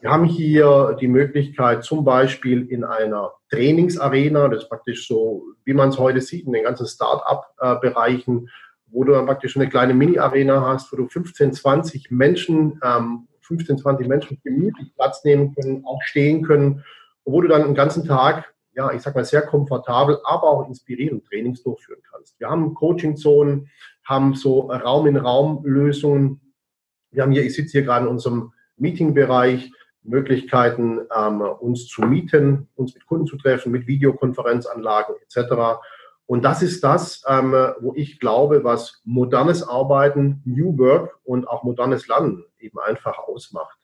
Wir 0.00 0.10
haben 0.10 0.24
hier 0.24 0.96
die 1.00 1.08
Möglichkeit, 1.08 1.82
zum 1.82 2.04
Beispiel 2.04 2.70
in 2.70 2.84
einer 2.84 3.32
Trainingsarena, 3.50 4.48
das 4.48 4.62
ist 4.62 4.68
praktisch 4.68 5.08
so, 5.08 5.42
wie 5.64 5.74
man 5.74 5.88
es 5.88 5.98
heute 5.98 6.20
sieht, 6.20 6.46
in 6.46 6.52
den 6.52 6.62
ganzen 6.62 6.86
Start-up-Bereichen, 6.86 8.48
wo 8.86 9.02
du 9.04 9.12
dann 9.12 9.26
praktisch 9.26 9.56
eine 9.56 9.68
kleine 9.68 9.94
Mini-Arena 9.94 10.64
hast, 10.64 10.92
wo 10.92 10.96
du 10.96 11.08
15, 11.08 11.52
20 11.52 12.10
Menschen 12.10 12.80
ähm, 12.84 13.27
15, 13.48 13.78
20 13.78 14.06
Menschen 14.06 14.38
gemütlich 14.44 14.94
Platz 14.94 15.24
nehmen 15.24 15.54
können, 15.54 15.84
auch 15.84 16.00
stehen 16.02 16.42
können, 16.42 16.84
wo 17.24 17.40
du 17.40 17.48
dann 17.48 17.64
den 17.64 17.74
ganzen 17.74 18.04
Tag, 18.04 18.54
ja, 18.74 18.92
ich 18.92 19.02
sag 19.02 19.14
mal, 19.14 19.24
sehr 19.24 19.42
komfortabel, 19.42 20.18
aber 20.24 20.44
auch 20.44 20.68
inspirierend 20.68 21.26
Trainings 21.26 21.62
durchführen 21.62 22.00
kannst. 22.10 22.38
Wir 22.38 22.48
haben 22.48 22.74
Coaching-Zonen, 22.74 23.70
haben 24.04 24.34
so 24.34 24.70
Raum-in-Raum-Lösungen. 24.70 26.40
Wir 27.10 27.22
haben 27.22 27.32
hier, 27.32 27.44
ich 27.44 27.54
sitze 27.54 27.72
hier 27.72 27.82
gerade 27.82 28.06
in 28.06 28.12
unserem 28.12 28.52
Meeting-Bereich, 28.76 29.72
Möglichkeiten, 30.02 31.00
ähm, 31.14 31.40
uns 31.40 31.86
zu 31.86 32.02
mieten, 32.02 32.68
uns 32.76 32.94
mit 32.94 33.06
Kunden 33.06 33.26
zu 33.26 33.36
treffen, 33.36 33.72
mit 33.72 33.86
Videokonferenzanlagen 33.86 35.16
etc. 35.22 35.80
Und 36.28 36.44
das 36.44 36.60
ist 36.60 36.84
das, 36.84 37.24
ähm, 37.26 37.52
wo 37.80 37.94
ich 37.96 38.20
glaube, 38.20 38.62
was 38.62 39.00
modernes 39.04 39.66
Arbeiten, 39.66 40.42
New 40.44 40.76
Work 40.76 41.18
und 41.24 41.48
auch 41.48 41.62
modernes 41.62 42.06
Lernen 42.06 42.44
eben 42.58 42.78
einfach 42.78 43.16
ausmacht. 43.16 43.78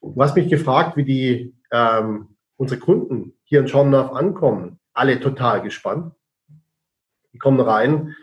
Du 0.00 0.14
hast 0.22 0.36
mich 0.36 0.48
gefragt, 0.48 0.96
wie 0.96 1.04
die 1.04 1.56
ähm, 1.72 2.36
unsere 2.56 2.78
Kunden 2.78 3.34
hier 3.42 3.58
in 3.58 3.66
Schorndorf 3.66 4.12
ankommen. 4.12 4.78
Alle 4.92 5.18
total 5.18 5.60
gespannt. 5.60 6.14
Die 7.32 7.38
kommen 7.38 7.58
rein. 7.58 8.14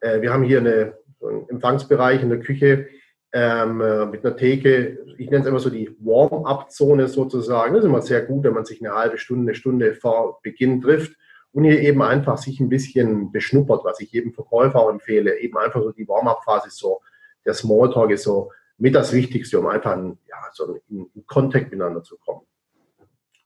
Äh, 0.00 0.20
wir 0.20 0.30
haben 0.30 0.42
hier 0.42 0.58
eine 0.58 0.98
so 1.18 1.28
einen 1.28 1.48
Empfangsbereich 1.48 2.22
in 2.22 2.28
der 2.28 2.40
Küche 2.40 2.86
ähm, 3.32 3.80
äh, 3.80 4.04
mit 4.04 4.26
einer 4.26 4.36
Theke. 4.36 4.98
Ich 5.16 5.30
nenne 5.30 5.42
es 5.42 5.48
immer 5.48 5.58
so 5.58 5.70
die 5.70 5.96
Warm-up-Zone 6.00 7.08
sozusagen. 7.08 7.72
Das 7.72 7.82
ist 7.82 7.88
immer 7.88 8.02
sehr 8.02 8.26
gut, 8.26 8.44
wenn 8.44 8.52
man 8.52 8.66
sich 8.66 8.84
eine 8.84 8.94
halbe 8.94 9.16
Stunde, 9.16 9.52
eine 9.52 9.54
Stunde 9.54 9.94
vor 9.94 10.40
Beginn 10.42 10.82
trifft 10.82 11.16
und 11.56 11.64
hier 11.64 11.80
eben 11.80 12.02
einfach 12.02 12.36
sich 12.36 12.60
ein 12.60 12.68
bisschen 12.68 13.32
beschnuppert, 13.32 13.82
was 13.82 13.98
ich 14.00 14.12
jedem 14.12 14.34
Verkäufer 14.34 14.78
auch 14.78 14.90
empfehle. 14.90 15.38
Eben 15.38 15.56
einfach 15.56 15.80
so 15.80 15.90
die 15.90 16.06
Warm-up-Phase 16.06 16.68
so, 16.70 17.00
der 17.46 17.54
Smalltalk 17.54 18.10
ist 18.10 18.24
so 18.24 18.52
mit 18.76 18.94
das 18.94 19.14
Wichtigste, 19.14 19.58
um 19.58 19.66
einfach 19.66 19.96
in, 19.96 20.18
ja, 20.28 20.36
so 20.52 20.78
in, 20.90 21.06
in 21.14 21.26
Kontakt 21.26 21.70
miteinander 21.70 22.02
zu 22.02 22.18
kommen. 22.18 22.42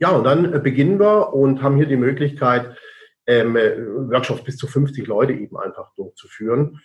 Ja, 0.00 0.10
und 0.10 0.24
dann 0.24 0.52
äh, 0.52 0.58
beginnen 0.58 0.98
wir 0.98 1.32
und 1.32 1.62
haben 1.62 1.76
hier 1.76 1.86
die 1.86 1.96
Möglichkeit, 1.96 2.76
ähm, 3.28 3.54
äh, 3.54 3.78
Workshops 3.78 4.42
bis 4.42 4.56
zu 4.56 4.66
50 4.66 5.06
Leute 5.06 5.32
eben 5.34 5.56
einfach 5.56 5.94
durchzuführen. 5.94 6.80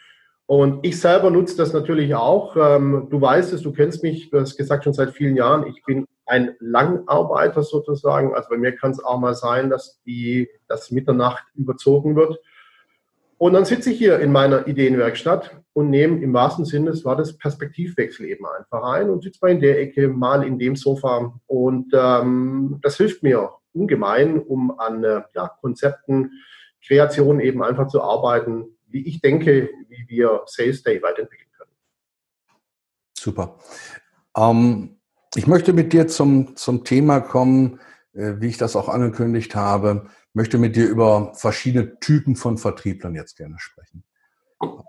Und 0.46 0.86
ich 0.86 1.02
selber 1.02 1.32
nutze 1.32 1.58
das 1.58 1.74
natürlich 1.74 2.14
auch. 2.14 2.56
Ähm, 2.56 3.08
du 3.10 3.20
weißt 3.20 3.52
es, 3.52 3.64
du 3.64 3.74
kennst 3.74 4.04
mich, 4.04 4.30
du 4.30 4.40
hast 4.40 4.58
gesagt, 4.58 4.84
schon 4.84 4.94
seit 4.94 5.10
vielen 5.10 5.36
Jahren. 5.36 5.66
Ich 5.66 5.84
bin 5.86 6.06
ein 6.26 6.56
Langarbeiter 6.60 7.64
sozusagen. 7.64 8.34
Also 8.34 8.50
bei 8.50 8.58
mir 8.58 8.76
kann 8.76 8.92
es 8.92 9.04
auch 9.04 9.20
mal 9.20 9.36
sein, 9.36 9.70
dass 9.70 10.02
die, 10.04 10.50
dass 10.68 10.92
Mitternacht 10.92 11.44
überzogen 11.56 12.16
wird. 12.16 12.40
Und 13.38 13.54
dann 13.54 13.66
sitze 13.66 13.92
ich 13.92 13.98
hier 13.98 14.20
in 14.20 14.32
meiner 14.32 14.68
Ideenwerkstatt 14.68 15.62
und 15.74 15.90
nehme 15.90 16.22
im 16.22 16.34
wahrsten 16.34 16.64
Sinne 16.64 16.92
des 16.92 17.04
Wortes 17.04 17.38
Perspektivwechsel 17.38 18.26
eben 18.28 18.46
einfach 18.46 18.84
ein 18.84 19.10
und 19.10 19.24
sitze 19.24 19.40
mal 19.42 19.52
in 19.52 19.60
der 19.60 19.80
Ecke, 19.80 20.08
mal 20.08 20.44
in 20.44 20.58
dem 20.58 20.76
Sofa. 20.76 21.38
Und 21.46 21.92
ähm, 21.94 22.80
das 22.82 22.96
hilft 22.98 23.24
mir 23.24 23.52
ungemein, 23.74 24.40
um 24.40 24.80
an 24.80 25.04
äh, 25.04 25.22
ja, 25.36 25.50
Konzepten, 25.60 26.32
Kreationen 26.86 27.42
eben 27.42 27.62
einfach 27.62 27.88
zu 27.88 28.02
arbeiten, 28.02 28.78
wie 28.88 29.06
ich 29.06 29.20
denke, 29.20 29.70
wie 29.90 30.06
wir 30.08 30.44
Sales 30.46 30.82
Day 30.84 31.02
weiterentwickeln 31.02 31.50
können. 31.58 31.72
Super. 33.18 33.58
Ähm, 34.38 34.98
ich 35.36 35.48
möchte 35.48 35.74
mit 35.74 35.94
dir 35.94 36.08
zum, 36.08 36.56
zum 36.56 36.84
Thema 36.84 37.20
kommen, 37.20 37.80
äh, 38.14 38.34
wie 38.40 38.48
ich 38.48 38.58
das 38.58 38.76
auch 38.76 38.90
angekündigt 38.90 39.56
habe, 39.56 40.08
möchte 40.34 40.58
mit 40.58 40.76
dir 40.76 40.88
über 40.88 41.34
verschiedene 41.36 42.00
Typen 42.00 42.36
von 42.36 42.58
Vertrieblern 42.58 43.16
jetzt 43.16 43.38
gerne 43.38 43.56
sprechen. 43.58 44.04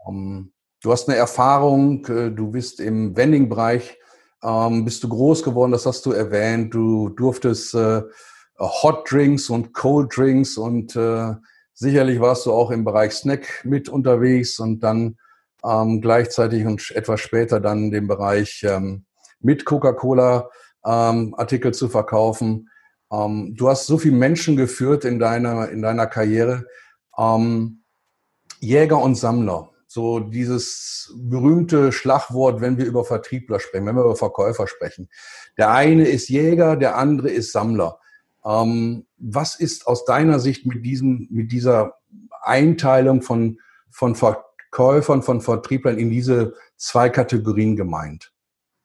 Ähm, 0.09 0.53
du 0.83 0.93
hast 0.93 1.09
eine 1.09 1.19
Erfahrung, 1.19 2.05
äh, 2.07 2.31
du 2.31 2.51
bist 2.51 2.81
im 2.81 3.17
Vending-Bereich, 3.17 3.99
ähm, 4.43 4.85
bist 4.85 5.03
du 5.05 5.09
groß 5.09 5.43
geworden, 5.43 5.73
das 5.73 5.87
hast 5.87 6.07
du 6.07 6.13
erwähnt, 6.13 6.75
du 6.75 7.09
durftest 7.11 7.75
äh, 7.75 8.03
Hot 8.59 9.11
Drinks 9.11 9.51
und 9.51 9.75
Cold 9.75 10.17
Drinks 10.17 10.57
und 10.57 10.97
Sicherlich 11.79 12.21
warst 12.21 12.47
du 12.47 12.53
auch 12.53 12.71
im 12.71 12.85
Bereich 12.85 13.13
Snack 13.13 13.63
mit 13.65 13.91
unterwegs 13.91 14.59
und 14.59 14.81
dann 14.81 15.19
ähm, 15.63 16.01
gleichzeitig 16.01 16.65
und 16.65 16.91
etwas 16.93 17.21
später 17.21 17.61
dann 17.61 17.91
den 17.91 18.07
Bereich 18.07 18.67
mit 19.41 19.65
Coca-Cola 19.65 20.49
ähm, 20.85 21.35
zu 21.73 21.89
verkaufen. 21.89 22.71
Ähm, 23.13 23.55
du 23.57 23.69
hast 23.69 23.87
so 23.87 23.99
viele 23.99 24.17
Menschen 24.17 24.57
geführt 24.57 25.05
in 25.05 25.19
deiner, 25.19 25.69
in 25.69 25.83
deiner 25.83 26.07
Karriere. 26.07 26.67
Ähm, 27.19 27.83
Jäger 28.61 29.01
und 29.01 29.17
Sammler. 29.17 29.71
So 29.87 30.21
dieses 30.21 31.15
berühmte 31.17 31.93
Schlagwort, 31.93 32.61
wenn 32.61 32.77
wir 32.77 32.85
über 32.85 33.05
Vertriebler 33.05 33.61
sprechen, 33.61 33.87
wenn 33.87 33.95
wir 33.95 34.03
über 34.03 34.17
Verkäufer 34.17 34.67
sprechen. 34.67 35.09
Der 35.57 35.71
eine 35.71 36.07
ist 36.07 36.29
Jäger, 36.29 36.77
der 36.77 36.97
andere 36.97 37.31
ist 37.31 37.53
Sammler. 37.53 37.99
Ähm, 38.45 39.07
was 39.19 39.59
ist 39.59 39.87
aus 39.87 40.05
deiner 40.05 40.39
Sicht 40.39 40.67
mit, 40.67 40.85
diesem, 40.85 41.29
mit 41.31 41.53
dieser 41.53 41.95
Einteilung 42.43 43.23
von, 43.23 43.61
von 43.91 44.15
Verkäufern, 44.15 45.23
von 45.23 45.41
Vertrieblern 45.41 45.99
in 45.99 46.11
diese 46.11 46.55
zwei 46.77 47.09
Kategorien 47.09 47.77
gemeint? 47.77 48.33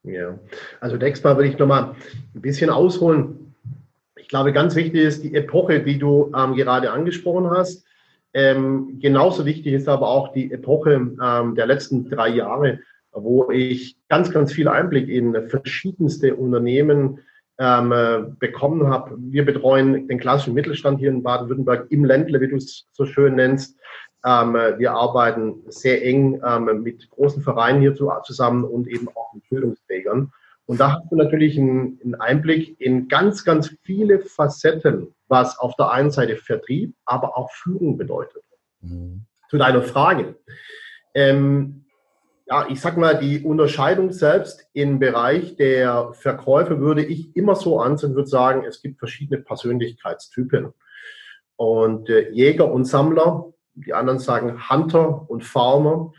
Ja, 0.03 0.39
also 0.79 0.97
Mal 0.97 1.37
würde 1.37 1.47
ich 1.47 1.57
nochmal 1.59 1.95
ein 2.33 2.41
bisschen 2.41 2.69
ausholen. 2.69 3.53
Ich 4.15 4.27
glaube, 4.27 4.53
ganz 4.53 4.75
wichtig 4.75 5.01
ist 5.01 5.23
die 5.23 5.35
Epoche, 5.35 5.81
die 5.81 5.99
du 5.99 6.31
ähm, 6.35 6.55
gerade 6.55 6.91
angesprochen 6.91 7.49
hast. 7.49 7.85
Ähm, 8.33 8.99
genauso 8.99 9.45
wichtig 9.45 9.73
ist 9.73 9.89
aber 9.89 10.07
auch 10.07 10.31
die 10.33 10.51
Epoche 10.51 10.93
ähm, 10.93 11.55
der 11.55 11.67
letzten 11.67 12.09
drei 12.09 12.29
Jahre, 12.29 12.79
wo 13.11 13.51
ich 13.51 13.97
ganz, 14.07 14.31
ganz 14.31 14.53
viel 14.53 14.67
Einblick 14.67 15.09
in 15.09 15.49
verschiedenste 15.49 16.35
Unternehmen 16.35 17.19
ähm, 17.59 17.91
äh, 17.91 18.23
bekommen 18.39 18.87
habe. 18.87 19.15
Wir 19.19 19.45
betreuen 19.45 20.07
den 20.07 20.19
klassischen 20.19 20.53
Mittelstand 20.53 20.99
hier 20.99 21.09
in 21.09 21.21
Baden-Württemberg 21.21 21.87
im 21.91 22.05
Ländle, 22.05 22.41
wie 22.41 22.47
du 22.47 22.55
es 22.55 22.87
so 22.93 23.05
schön 23.05 23.35
nennst. 23.35 23.77
Ähm, 24.25 24.55
äh, 24.55 24.77
wir 24.77 24.93
arbeiten 24.93 25.63
sehr 25.67 26.05
eng 26.05 26.41
ähm, 26.45 26.83
mit 26.83 27.09
großen 27.09 27.41
Vereinen 27.41 27.81
hier 27.81 27.95
zusammen 28.23 28.63
und 28.63 28.87
eben 28.87 29.07
auch 29.09 29.33
mit 29.33 29.47
Bildungsträgern. 29.49 30.31
Und 30.65 30.79
da 30.79 30.93
hast 30.93 31.11
du 31.11 31.15
natürlich 31.15 31.57
einen, 31.57 31.99
einen 32.03 32.15
Einblick 32.15 32.79
in 32.79 33.07
ganz, 33.07 33.43
ganz 33.43 33.75
viele 33.81 34.19
Facetten, 34.19 35.13
was 35.27 35.59
auf 35.59 35.75
der 35.75 35.91
einen 35.91 36.11
Seite 36.11 36.37
Vertrieb, 36.37 36.93
aber 37.05 37.37
auch 37.37 37.51
Führung 37.51 37.97
bedeutet. 37.97 38.43
Mhm. 38.81 39.25
Zu 39.49 39.57
deiner 39.57 39.81
Frage. 39.81 40.35
Ähm, 41.13 41.85
ja, 42.47 42.67
ich 42.69 42.81
sag 42.81 42.97
mal, 42.97 43.17
die 43.17 43.43
Unterscheidung 43.43 44.11
selbst 44.11 44.67
im 44.73 44.99
Bereich 44.99 45.55
der 45.55 46.13
Verkäufe 46.13 46.79
würde 46.79 47.03
ich 47.03 47.35
immer 47.35 47.55
so 47.55 47.79
ansehen, 47.79 48.15
würde 48.15 48.29
sagen, 48.29 48.65
es 48.65 48.81
gibt 48.81 48.99
verschiedene 48.99 49.41
Persönlichkeitstypen. 49.41 50.73
Und 51.55 52.09
äh, 52.09 52.29
Jäger 52.31 52.71
und 52.71 52.85
Sammler, 52.85 53.50
die 53.73 53.93
anderen 53.93 54.19
sagen 54.19 54.69
Hunter 54.69 55.29
und 55.29 55.43
Farmer. 55.43 56.13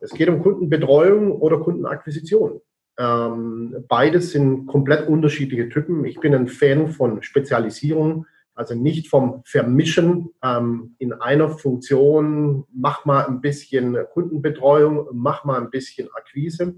Es 0.00 0.12
geht 0.12 0.28
um 0.28 0.42
Kundenbetreuung 0.42 1.32
oder 1.32 1.58
Kundenakquisition. 1.58 2.60
Ähm, 2.98 3.84
beides 3.88 4.32
sind 4.32 4.66
komplett 4.66 5.08
unterschiedliche 5.08 5.68
Typen. 5.68 6.04
Ich 6.04 6.20
bin 6.20 6.34
ein 6.34 6.48
Fan 6.48 6.88
von 6.88 7.22
Spezialisierung. 7.22 8.26
Also 8.54 8.74
nicht 8.74 9.08
vom 9.08 9.42
Vermischen 9.46 10.28
ähm, 10.42 10.94
in 10.98 11.14
einer 11.14 11.48
Funktion, 11.48 12.64
mach 12.70 13.06
mal 13.06 13.26
ein 13.26 13.40
bisschen 13.40 13.96
Kundenbetreuung, 14.12 15.08
mach 15.12 15.44
mal 15.44 15.58
ein 15.58 15.70
bisschen 15.70 16.08
Akquise. 16.12 16.76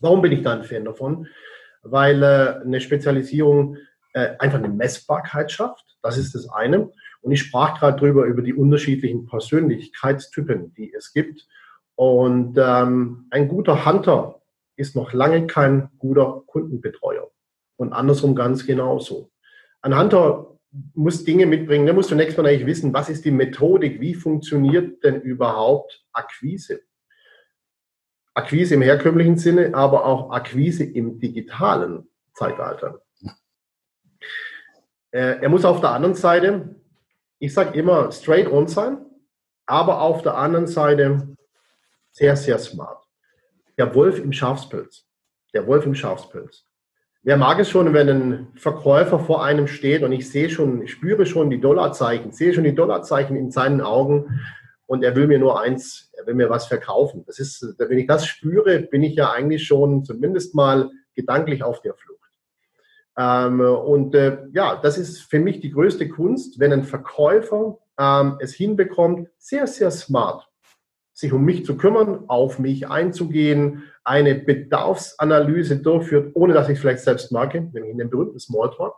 Warum 0.00 0.20
bin 0.20 0.32
ich 0.32 0.42
da 0.42 0.54
ein 0.54 0.64
Fan 0.64 0.84
davon? 0.84 1.28
Weil 1.82 2.22
äh, 2.22 2.60
eine 2.64 2.80
Spezialisierung 2.80 3.76
äh, 4.14 4.36
einfach 4.38 4.58
eine 4.58 4.68
Messbarkeit 4.68 5.52
schafft. 5.52 5.96
Das 6.02 6.18
ist 6.18 6.34
das 6.34 6.48
eine. 6.48 6.90
Und 7.22 7.32
ich 7.32 7.42
sprach 7.42 7.78
gerade 7.78 7.98
drüber 7.98 8.24
über 8.24 8.42
die 8.42 8.54
unterschiedlichen 8.54 9.26
Persönlichkeitstypen, 9.26 10.74
die 10.74 10.92
es 10.92 11.12
gibt. 11.12 11.46
Und 11.94 12.56
ähm, 12.58 13.26
ein 13.30 13.48
guter 13.48 13.84
Hunter 13.84 14.40
ist 14.76 14.96
noch 14.96 15.12
lange 15.12 15.46
kein 15.46 15.90
guter 15.98 16.42
Kundenbetreuer. 16.46 17.30
Und 17.76 17.92
andersrum 17.92 18.34
ganz 18.34 18.66
genauso. 18.66 19.30
Ein 19.82 19.98
Hunter 19.98 20.58
muss 20.94 21.24
Dinge 21.24 21.46
mitbringen. 21.46 21.86
Da 21.86 21.92
muss 21.92 22.08
zunächst 22.08 22.38
mal 22.38 22.46
eigentlich 22.46 22.66
wissen, 22.66 22.94
was 22.94 23.08
ist 23.08 23.24
die 23.24 23.30
Methodik, 23.30 24.00
wie 24.00 24.14
funktioniert 24.14 25.02
denn 25.04 25.20
überhaupt 25.20 26.04
Akquise? 26.12 26.80
Akquise 28.34 28.74
im 28.74 28.82
herkömmlichen 28.82 29.36
Sinne, 29.36 29.74
aber 29.74 30.06
auch 30.06 30.30
Akquise 30.30 30.84
im 30.84 31.18
digitalen 31.18 32.08
Zeitalter. 32.34 33.02
Äh, 35.10 35.42
er 35.42 35.48
muss 35.48 35.64
auf 35.64 35.80
der 35.80 35.90
anderen 35.90 36.14
Seite, 36.14 36.76
ich 37.40 37.54
sage 37.54 37.76
immer, 37.76 38.12
straight 38.12 38.50
on 38.50 38.68
sein, 38.68 38.98
aber 39.66 40.02
auf 40.02 40.22
der 40.22 40.36
anderen 40.36 40.66
Seite 40.66 41.36
sehr, 42.12 42.36
sehr 42.36 42.58
smart. 42.58 43.02
Der 43.78 43.94
Wolf 43.94 44.18
im 44.18 44.32
Schafspelz. 44.32 45.06
Der 45.54 45.66
Wolf 45.66 45.86
im 45.86 45.94
Schafspelz. 45.94 46.66
Wer 47.22 47.36
mag 47.36 47.58
es 47.58 47.70
schon, 47.70 47.92
wenn 47.92 48.08
ein 48.08 48.48
Verkäufer 48.56 49.18
vor 49.18 49.44
einem 49.44 49.66
steht 49.66 50.02
und 50.02 50.12
ich 50.12 50.30
sehe 50.30 50.50
schon, 50.50 50.82
ich 50.82 50.92
spüre 50.92 51.26
schon 51.26 51.50
die 51.50 51.60
Dollarzeichen, 51.60 52.32
sehe 52.32 52.52
schon 52.52 52.64
die 52.64 52.74
Dollarzeichen 52.74 53.36
in 53.36 53.50
seinen 53.50 53.80
Augen 53.80 54.40
und 54.86 55.02
er 55.02 55.16
will 55.16 55.26
mir 55.26 55.38
nur 55.38 55.60
eins, 55.60 56.10
er 56.16 56.26
will 56.26 56.34
mir 56.34 56.50
was 56.50 56.66
verkaufen. 56.66 57.24
Das 57.26 57.38
ist, 57.38 57.74
wenn 57.78 57.98
ich 57.98 58.06
das 58.06 58.26
spüre, 58.26 58.80
bin 58.80 59.02
ich 59.02 59.14
ja 59.16 59.32
eigentlich 59.32 59.66
schon 59.66 60.04
zumindest 60.04 60.54
mal 60.54 60.90
gedanklich 61.14 61.62
auf 61.62 61.80
der 61.82 61.94
Flucht. 61.94 62.19
Ähm, 63.20 63.60
und 63.60 64.14
äh, 64.14 64.38
ja, 64.52 64.76
das 64.76 64.96
ist 64.96 65.20
für 65.20 65.40
mich 65.40 65.60
die 65.60 65.70
größte 65.70 66.08
Kunst, 66.08 66.58
wenn 66.58 66.72
ein 66.72 66.84
Verkäufer 66.84 67.78
ähm, 67.98 68.38
es 68.40 68.54
hinbekommt, 68.54 69.28
sehr, 69.36 69.66
sehr 69.66 69.90
smart 69.90 70.50
sich 71.20 71.32
um 71.34 71.44
mich 71.44 71.66
zu 71.66 71.76
kümmern, 71.76 72.24
auf 72.28 72.58
mich 72.58 72.88
einzugehen, 72.88 73.84
eine 74.04 74.34
Bedarfsanalyse 74.34 75.76
durchführt, 75.76 76.30
ohne 76.34 76.54
dass 76.54 76.68
ich 76.68 76.76
es 76.76 76.80
vielleicht 76.80 77.00
selbst 77.04 77.30
merke, 77.30 77.60
nämlich 77.60 77.90
in 77.90 77.98
dem 77.98 78.08
berühmten 78.08 78.40
Smalltalk, 78.40 78.94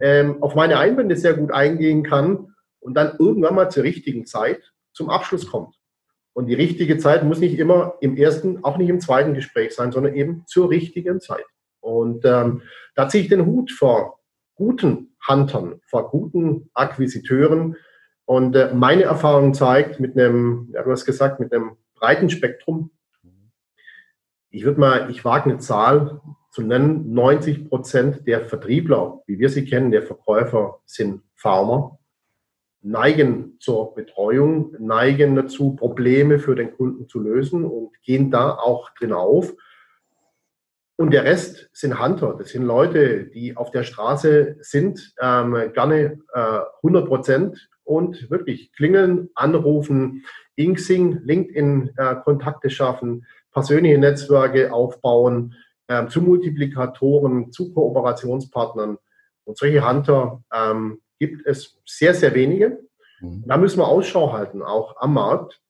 ähm, 0.00 0.42
auf 0.42 0.54
meine 0.54 0.78
Einwände 0.78 1.16
sehr 1.16 1.34
gut 1.34 1.52
eingehen 1.52 2.02
kann 2.02 2.54
und 2.80 2.94
dann 2.94 3.16
irgendwann 3.18 3.54
mal 3.54 3.70
zur 3.70 3.82
richtigen 3.82 4.24
Zeit 4.24 4.72
zum 4.94 5.10
Abschluss 5.10 5.46
kommt. 5.46 5.76
Und 6.32 6.46
die 6.46 6.54
richtige 6.54 6.96
Zeit 6.96 7.24
muss 7.24 7.40
nicht 7.40 7.58
immer 7.58 7.94
im 8.00 8.16
ersten, 8.16 8.64
auch 8.64 8.78
nicht 8.78 8.88
im 8.88 9.00
zweiten 9.00 9.34
Gespräch 9.34 9.74
sein, 9.74 9.92
sondern 9.92 10.14
eben 10.14 10.44
zur 10.46 10.70
richtigen 10.70 11.20
Zeit. 11.20 11.44
Und 11.80 12.24
ähm, 12.24 12.62
da 12.94 13.08
ziehe 13.08 13.24
ich 13.24 13.28
den 13.28 13.46
Hut 13.46 13.70
vor 13.70 14.20
guten 14.54 15.16
Huntern, 15.26 15.80
vor 15.86 16.10
guten 16.10 16.70
Akquisiteuren. 16.74 17.76
Und 18.24 18.56
äh, 18.56 18.72
meine 18.74 19.04
Erfahrung 19.04 19.54
zeigt, 19.54 20.00
mit 20.00 20.18
einem, 20.18 20.70
ja, 20.72 20.82
du 20.82 20.90
hast 20.90 21.04
gesagt, 21.04 21.40
mit 21.40 21.52
einem 21.52 21.76
breiten 21.94 22.30
Spektrum. 22.30 22.90
Ich 24.50 24.64
würde 24.64 24.80
mal, 24.80 25.10
ich 25.10 25.24
wage 25.24 25.50
eine 25.50 25.58
Zahl 25.58 26.20
zu 26.50 26.62
nennen, 26.62 27.12
90 27.12 27.68
Prozent 27.68 28.26
der 28.26 28.46
Vertriebler, 28.46 29.22
wie 29.26 29.38
wir 29.38 29.48
sie 29.50 29.64
kennen, 29.64 29.90
der 29.90 30.02
Verkäufer, 30.02 30.80
sind 30.86 31.22
Farmer, 31.34 31.98
neigen 32.80 33.56
zur 33.60 33.94
Betreuung, 33.94 34.74
neigen 34.78 35.36
dazu, 35.36 35.76
Probleme 35.76 36.38
für 36.38 36.54
den 36.54 36.74
Kunden 36.74 37.08
zu 37.08 37.20
lösen 37.20 37.64
und 37.64 37.92
gehen 38.02 38.30
da 38.30 38.52
auch 38.52 38.90
drin 38.90 39.12
auf. 39.12 39.54
Und 40.98 41.12
der 41.12 41.22
Rest 41.22 41.70
sind 41.72 42.02
Hunter. 42.02 42.34
Das 42.36 42.48
sind 42.48 42.64
Leute, 42.64 43.26
die 43.26 43.56
auf 43.56 43.70
der 43.70 43.84
Straße 43.84 44.56
sind, 44.60 45.14
ähm, 45.20 45.54
gerne 45.72 46.18
äh, 46.34 46.58
100 46.82 47.06
Prozent 47.06 47.68
und 47.84 48.28
wirklich 48.32 48.72
klingeln, 48.72 49.30
anrufen, 49.36 50.24
Inksing, 50.56 51.20
LinkedIn-Kontakte 51.22 52.66
äh, 52.66 52.70
schaffen, 52.70 53.26
persönliche 53.52 53.96
Netzwerke 53.96 54.72
aufbauen, 54.72 55.54
äh, 55.86 56.08
zu 56.08 56.20
Multiplikatoren, 56.20 57.52
zu 57.52 57.72
Kooperationspartnern. 57.72 58.98
Und 59.44 59.56
solche 59.56 59.88
Hunter 59.88 60.42
ähm, 60.52 61.00
gibt 61.20 61.46
es 61.46 61.78
sehr, 61.86 62.12
sehr 62.12 62.34
wenige. 62.34 62.80
Mhm. 63.20 63.44
Da 63.46 63.56
müssen 63.56 63.78
wir 63.78 63.86
Ausschau 63.86 64.32
halten, 64.32 64.62
auch 64.62 64.96
am 65.00 65.14
Markt. 65.14 65.60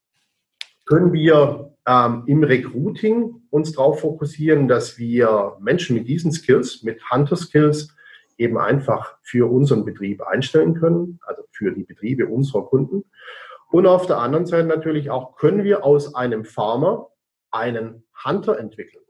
Können 0.86 1.12
wir 1.12 1.74
ähm, 1.86 2.22
im 2.26 2.42
Recruiting 2.42 3.37
uns 3.50 3.72
darauf 3.72 4.00
fokussieren, 4.00 4.68
dass 4.68 4.98
wir 4.98 5.56
Menschen 5.60 5.96
mit 5.96 6.08
diesen 6.08 6.32
Skills, 6.32 6.82
mit 6.82 7.00
Hunter-Skills, 7.10 7.94
eben 8.36 8.58
einfach 8.58 9.16
für 9.22 9.50
unseren 9.50 9.84
Betrieb 9.84 10.22
einstellen 10.22 10.74
können, 10.74 11.18
also 11.26 11.42
für 11.50 11.72
die 11.72 11.82
Betriebe 11.82 12.26
unserer 12.26 12.66
Kunden. 12.66 13.04
Und 13.70 13.86
auf 13.86 14.06
der 14.06 14.18
anderen 14.18 14.46
Seite 14.46 14.66
natürlich 14.66 15.10
auch, 15.10 15.36
können 15.36 15.64
wir 15.64 15.84
aus 15.84 16.14
einem 16.14 16.44
Farmer 16.44 17.08
einen 17.50 18.04
Hunter 18.24 18.58
entwickeln. 18.58 19.02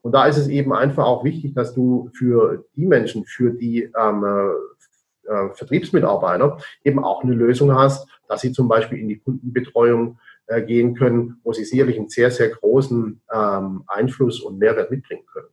Und 0.00 0.12
da 0.12 0.26
ist 0.26 0.36
es 0.36 0.46
eben 0.48 0.72
einfach 0.72 1.04
auch 1.04 1.24
wichtig, 1.24 1.54
dass 1.54 1.74
du 1.74 2.10
für 2.14 2.64
die 2.76 2.86
Menschen, 2.86 3.24
für 3.24 3.50
die 3.50 3.90
ähm, 3.98 4.24
äh, 4.24 5.28
äh, 5.28 5.52
Vertriebsmitarbeiter 5.52 6.58
eben 6.84 7.02
auch 7.02 7.24
eine 7.24 7.34
Lösung 7.34 7.74
hast, 7.74 8.08
dass 8.28 8.40
sie 8.40 8.52
zum 8.52 8.68
Beispiel 8.68 8.98
in 8.98 9.08
die 9.08 9.18
Kundenbetreuung 9.18 10.18
äh, 10.46 10.62
gehen 10.62 10.94
können, 10.94 11.40
wo 11.42 11.52
sie 11.52 11.64
sicherlich 11.64 11.98
einen 11.98 12.08
sehr, 12.08 12.30
sehr 12.30 12.50
großen 12.50 13.20
ähm, 13.34 13.82
Einfluss 13.88 14.40
und 14.40 14.58
Mehrwert 14.58 14.90
mitbringen 14.90 15.26
können. 15.26 15.48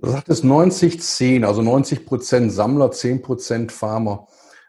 Du 0.00 0.10
sagtest 0.10 0.44
90-10, 0.44 1.44
also 1.44 1.62
90 1.62 2.06
Prozent 2.06 2.52
Sammler, 2.52 2.90
10 2.90 3.22
Prozent 3.22 3.72
Farmer. 3.72 4.28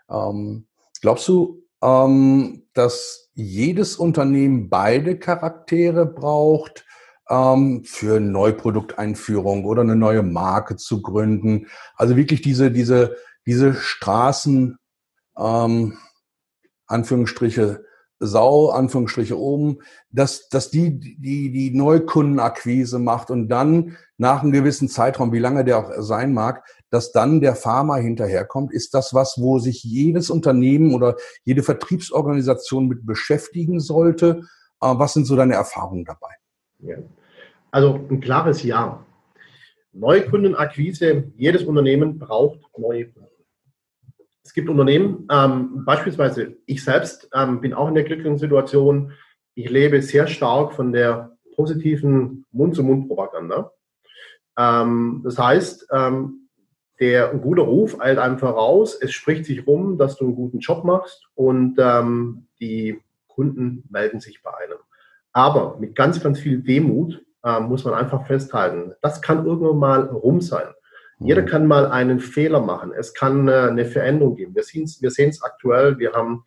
Ähm, 0.10 0.68
glaubst 1.02 1.28
du, 1.28 1.64
ähm, 1.82 2.68
dass 2.74 3.30
jedes 3.34 3.96
Unternehmen 3.96 4.70
beide 4.70 5.18
Charaktere 5.18 6.06
braucht? 6.06 6.86
ähm, 7.32 7.84
für 7.86 8.20
Neuprodukteinführung 8.20 9.64
oder 9.66 9.82
eine 9.82 9.96
neue 9.96 10.22
Marke 10.22 10.76
zu 10.76 11.02
gründen. 11.02 11.68
Also 11.96 12.18
wirklich 12.18 12.42
diese, 12.42 12.72
diese, 12.72 13.16
diese 13.46 13.74
Straßen, 13.74 14.78
ähm, 15.38 15.98
Anführungsstriche, 16.88 17.86
Sau, 18.24 18.70
Anführungsstriche 18.70 19.38
oben, 19.38 19.80
dass, 20.12 20.48
dass 20.50 20.70
die, 20.70 21.00
die, 21.00 21.52
die 21.52 21.72
Neukundenakquise 21.72 23.00
macht 23.00 23.32
und 23.32 23.50
dann 23.50 23.98
nach 24.18 24.44
einem 24.44 24.52
gewissen 24.52 24.88
Zeitraum, 24.88 25.34
wie 25.34 25.40
lange 25.40 25.66
der 25.66 25.80
auch 25.80 25.92
sein 25.98 26.32
mag, 26.32 26.64
dass 26.92 27.12
dann 27.12 27.42
der 27.42 27.56
Farmer 27.56 27.96
hinterherkommt. 27.96 28.72
Ist 28.72 28.94
das 28.94 29.16
was, 29.16 29.38
wo 29.40 29.58
sich 29.58 29.84
jedes 29.84 30.30
Unternehmen 30.30 30.94
oder 30.94 31.16
jede 31.46 31.64
Vertriebsorganisation 31.64 32.88
mit 32.88 33.08
beschäftigen 33.08 33.80
sollte? 33.80 34.44
Äh, 34.82 34.94
was 34.94 35.14
sind 35.14 35.26
so 35.26 35.36
deine 35.36 35.56
Erfahrungen 35.56 36.06
dabei? 36.06 36.30
Ja. 36.80 36.98
Also 37.72 37.96
ein 38.10 38.22
klares 38.22 38.62
Ja. 38.62 39.04
Neukundenakquise, 39.94 41.32
jedes 41.36 41.64
Unternehmen 41.64 42.18
braucht 42.18 42.60
neue 42.78 43.08
Kunden. 43.08 43.31
Es 44.52 44.56
gibt 44.56 44.68
Unternehmen, 44.68 45.30
ähm, 45.32 45.86
beispielsweise 45.86 46.58
ich 46.66 46.84
selbst 46.84 47.30
ähm, 47.34 47.62
bin 47.62 47.74
auch 47.74 47.88
in 47.88 47.94
der 47.94 48.04
glücklichen 48.04 48.38
Situation, 48.38 49.14
ich 49.56 49.70
lebe 49.70 50.02
sehr 50.02 50.28
stark 50.28 50.74
von 50.74 50.92
der 50.92 51.38
positiven 51.56 52.46
Mund-zu-Mund-Propaganda. 52.52 53.72
Ähm, 54.60 55.22
das 55.24 55.40
heißt, 55.40 55.88
ähm, 55.94 56.50
der 57.00 57.32
ein 57.32 57.40
guter 57.40 57.62
Ruf 57.62 58.02
eilt 58.02 58.20
einem 58.20 58.40
voraus, 58.40 58.94
es 59.02 59.14
spricht 59.14 59.46
sich 59.46 59.66
rum, 59.66 59.98
dass 59.98 60.18
du 60.18 60.26
einen 60.26 60.36
guten 60.36 60.60
Job 60.60 60.84
machst 60.84 61.30
und 61.34 61.78
ähm, 61.80 62.48
die 62.60 63.02
Kunden 63.30 63.86
melden 63.90 64.20
sich 64.20 64.44
bei 64.44 64.52
einem. 64.54 64.80
Aber 65.32 65.78
mit 65.80 65.96
ganz, 65.96 66.22
ganz 66.22 66.40
viel 66.40 66.60
Demut 66.60 67.24
äh, 67.46 67.62
muss 67.62 67.86
man 67.86 67.94
einfach 67.94 68.28
festhalten. 68.28 68.96
Das 69.02 69.22
kann 69.22 69.46
irgendwann 69.46 69.78
mal 69.78 70.02
rum 70.08 70.42
sein. 70.42 70.74
Jeder 71.24 71.44
mhm. 71.44 71.46
kann 71.46 71.68
mal 71.68 71.88
einen 71.88 72.20
Fehler 72.20 72.62
machen. 72.62 72.92
Es 72.98 73.14
kann 73.14 73.48
äh, 73.48 73.52
eine 73.52 73.86
Veränderung 73.86 74.36
geben. 74.36 74.56
Wir 74.56 74.64
sehen 74.64 74.84
es 74.84 75.02
wir 75.02 75.46
aktuell. 75.46 76.00
Wir 76.00 76.14
haben 76.14 76.46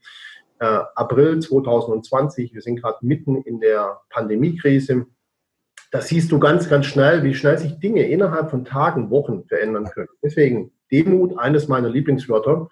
äh, 0.59 0.81
April 0.95 1.41
2020. 1.41 2.55
Wir 2.55 2.61
sind 2.61 2.81
gerade 2.81 2.99
mitten 3.03 3.37
in 3.37 3.61
der 3.61 4.01
Pandemiekrise. 4.11 5.07
Da 5.91 6.01
siehst 6.01 6.33
du 6.33 6.41
ganz, 6.41 6.69
ganz 6.69 6.87
schnell, 6.87 7.23
wie 7.23 7.35
schnell 7.35 7.57
sich 7.57 7.79
Dinge 7.79 8.09
innerhalb 8.09 8.51
von 8.51 8.65
Tagen, 8.65 9.11
Wochen 9.11 9.45
verändern 9.45 9.91
können. 9.93 10.09
Deswegen 10.23 10.73
Demut, 10.91 11.39
eines 11.39 11.69
meiner 11.69 11.89
Lieblingswörter 11.89 12.69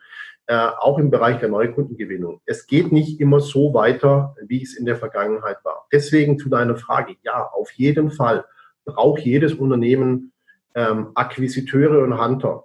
äh, 0.49 0.71
auch 0.81 0.99
im 0.99 1.11
Bereich 1.11 1.39
der 1.39 1.49
Neukundengewinnung. 1.49 2.41
Es 2.47 2.67
geht 2.67 2.91
nicht 2.91 3.21
immer 3.21 3.39
so 3.39 3.75
weiter, 3.75 4.35
wie 4.47 4.63
es 4.63 4.77
in 4.77 4.87
der 4.87 4.97
Vergangenheit 4.97 5.59
war. 5.63 5.87
Deswegen 5.93 6.39
zu 6.39 6.49
deiner 6.49 6.77
Frage, 6.77 7.15
ja, 7.23 7.49
auf 7.53 7.71
jeden 7.73 8.11
Fall 8.11 8.45
braucht 8.85 9.21
jedes 9.21 9.55
Unternehmen 9.55 10.33
ähm, 10.75 11.13
Akquisiteure 11.15 12.03
und 12.03 12.21
Hunter. 12.21 12.65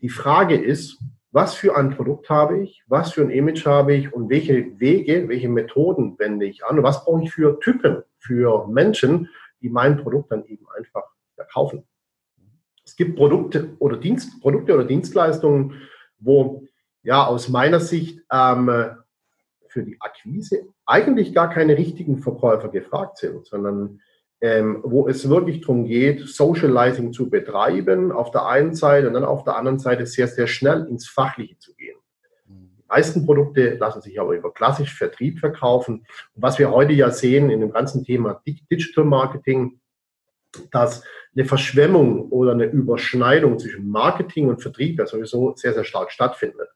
Die 0.00 0.08
Frage 0.08 0.56
ist, 0.56 0.98
was 1.30 1.54
für 1.54 1.76
ein 1.76 1.90
Produkt 1.90 2.30
habe 2.30 2.62
ich, 2.62 2.82
was 2.86 3.12
für 3.12 3.22
ein 3.22 3.30
Image 3.30 3.66
habe 3.66 3.94
ich 3.94 4.12
und 4.12 4.30
welche 4.30 4.78
Wege, 4.80 5.28
welche 5.28 5.48
Methoden 5.48 6.18
wende 6.18 6.46
ich 6.46 6.64
an 6.64 6.78
und 6.78 6.84
was 6.84 7.04
brauche 7.04 7.22
ich 7.22 7.32
für 7.32 7.60
Typen, 7.60 8.02
für 8.18 8.66
Menschen, 8.68 9.28
die 9.60 9.68
mein 9.68 9.98
Produkt 9.98 10.32
dann 10.32 10.44
eben 10.46 10.66
einfach 10.76 11.04
verkaufen. 11.34 11.84
Es 12.84 12.96
gibt 12.96 13.16
Produkte 13.16 13.76
oder 13.78 13.96
Dienst, 13.96 14.40
Produkte 14.40 14.74
oder 14.74 14.84
Dienstleistungen, 14.84 15.74
wo 16.18 16.64
ja 17.02 17.26
aus 17.26 17.48
meiner 17.48 17.80
Sicht 17.80 18.20
ähm, 18.32 18.70
für 19.68 19.82
die 19.82 20.00
Akquise 20.00 20.66
eigentlich 20.86 21.34
gar 21.34 21.50
keine 21.50 21.76
richtigen 21.76 22.18
Verkäufer 22.18 22.68
gefragt 22.68 23.18
sind, 23.18 23.46
sondern 23.46 24.00
ähm, 24.40 24.80
wo 24.84 25.08
es 25.08 25.28
wirklich 25.28 25.60
darum 25.62 25.84
geht, 25.84 26.20
Socializing 26.20 27.12
zu 27.12 27.28
betreiben, 27.28 28.12
auf 28.12 28.30
der 28.30 28.46
einen 28.46 28.74
Seite 28.74 29.08
und 29.08 29.14
dann 29.14 29.24
auf 29.24 29.44
der 29.44 29.56
anderen 29.56 29.78
Seite 29.78 30.06
sehr, 30.06 30.28
sehr 30.28 30.46
schnell 30.46 30.86
ins 30.86 31.08
Fachliche 31.08 31.58
zu 31.58 31.74
gehen. 31.74 31.96
Die 32.46 32.84
meisten 32.88 33.26
Produkte 33.26 33.74
lassen 33.74 34.00
sich 34.00 34.20
aber 34.20 34.34
über 34.34 34.52
klassisch 34.52 34.96
Vertrieb 34.96 35.40
verkaufen. 35.40 36.06
Und 36.34 36.42
was 36.42 36.58
wir 36.58 36.70
heute 36.70 36.92
ja 36.92 37.10
sehen 37.10 37.50
in 37.50 37.60
dem 37.60 37.72
ganzen 37.72 38.04
Thema 38.04 38.40
Digital 38.46 39.04
Marketing, 39.04 39.80
dass 40.70 41.02
eine 41.34 41.44
Verschwemmung 41.44 42.30
oder 42.30 42.52
eine 42.52 42.64
Überschneidung 42.64 43.58
zwischen 43.58 43.88
Marketing 43.88 44.48
und 44.48 44.62
Vertrieb 44.62 44.98
ja 44.98 45.06
sowieso 45.06 45.54
sehr, 45.56 45.74
sehr 45.74 45.84
stark 45.84 46.10
stattfindet. 46.10 46.68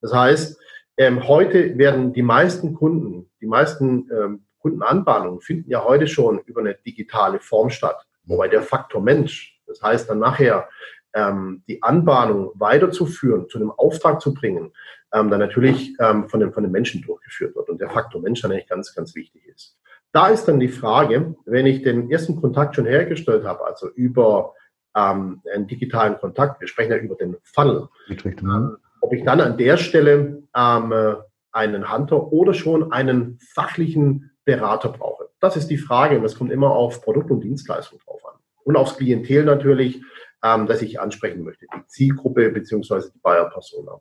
Das 0.00 0.12
heißt, 0.12 0.58
ähm, 0.96 1.28
heute 1.28 1.78
werden 1.78 2.12
die 2.12 2.22
meisten 2.22 2.74
Kunden, 2.74 3.30
die 3.40 3.46
meisten 3.46 4.08
ähm, 4.10 4.46
Kundenanbahnungen 4.60 5.40
finden 5.40 5.70
ja 5.70 5.84
heute 5.84 6.06
schon 6.06 6.40
über 6.40 6.60
eine 6.60 6.74
digitale 6.74 7.40
Form 7.40 7.70
statt. 7.70 8.06
Wobei 8.24 8.48
der 8.48 8.62
Faktor 8.62 9.02
Mensch, 9.02 9.60
das 9.66 9.82
heißt 9.82 10.08
dann 10.08 10.18
nachher 10.18 10.68
ähm, 11.14 11.62
die 11.66 11.82
Anbahnung 11.82 12.52
weiterzuführen, 12.54 13.48
zu 13.48 13.58
einem 13.58 13.70
Auftrag 13.70 14.20
zu 14.20 14.32
bringen, 14.34 14.72
ähm, 15.12 15.30
dann 15.30 15.40
natürlich 15.40 15.96
ähm, 15.98 16.28
von, 16.28 16.40
dem, 16.40 16.52
von 16.52 16.62
den 16.62 16.72
Menschen 16.72 17.02
durchgeführt 17.02 17.56
wird 17.56 17.68
und 17.68 17.80
der 17.80 17.90
Faktor 17.90 18.20
Mensch 18.20 18.42
dann 18.42 18.52
eigentlich 18.52 18.68
ganz, 18.68 18.94
ganz 18.94 19.14
wichtig 19.14 19.46
ist. 19.46 19.76
Da 20.12 20.28
ist 20.28 20.46
dann 20.46 20.60
die 20.60 20.68
Frage, 20.68 21.34
wenn 21.46 21.66
ich 21.66 21.82
den 21.82 22.10
ersten 22.10 22.40
Kontakt 22.40 22.76
schon 22.76 22.86
hergestellt 22.86 23.44
habe, 23.44 23.64
also 23.64 23.88
über 23.88 24.54
ähm, 24.96 25.40
einen 25.52 25.66
digitalen 25.66 26.18
Kontakt, 26.18 26.60
wir 26.60 26.68
sprechen 26.68 26.92
ja 26.92 26.98
über 26.98 27.14
den 27.14 27.36
Funnel, 27.42 27.88
ähm, 28.08 28.76
ob 29.00 29.12
ich 29.12 29.24
dann 29.24 29.40
an 29.40 29.56
der 29.56 29.76
Stelle 29.76 30.42
ähm, 30.54 31.16
einen 31.52 31.92
Hunter 31.92 32.32
oder 32.32 32.54
schon 32.54 32.92
einen 32.92 33.38
fachlichen 33.40 34.29
Berater 34.44 34.90
brauche. 34.90 35.28
Das 35.40 35.56
ist 35.56 35.68
die 35.68 35.78
Frage 35.78 36.16
und 36.16 36.22
das 36.22 36.36
kommt 36.36 36.52
immer 36.52 36.70
auf 36.70 37.02
Produkt 37.02 37.30
und 37.30 37.42
Dienstleistung 37.42 37.98
drauf 38.00 38.24
an. 38.26 38.38
Und 38.64 38.76
aufs 38.76 38.96
Klientel 38.96 39.44
natürlich, 39.44 40.02
ähm, 40.42 40.66
das 40.66 40.82
ich 40.82 41.00
ansprechen 41.00 41.42
möchte, 41.42 41.66
die 41.74 41.86
Zielgruppe 41.86 42.50
beziehungsweise 42.50 43.10
die 43.12 43.18
Buyer-Persona. 43.18 44.00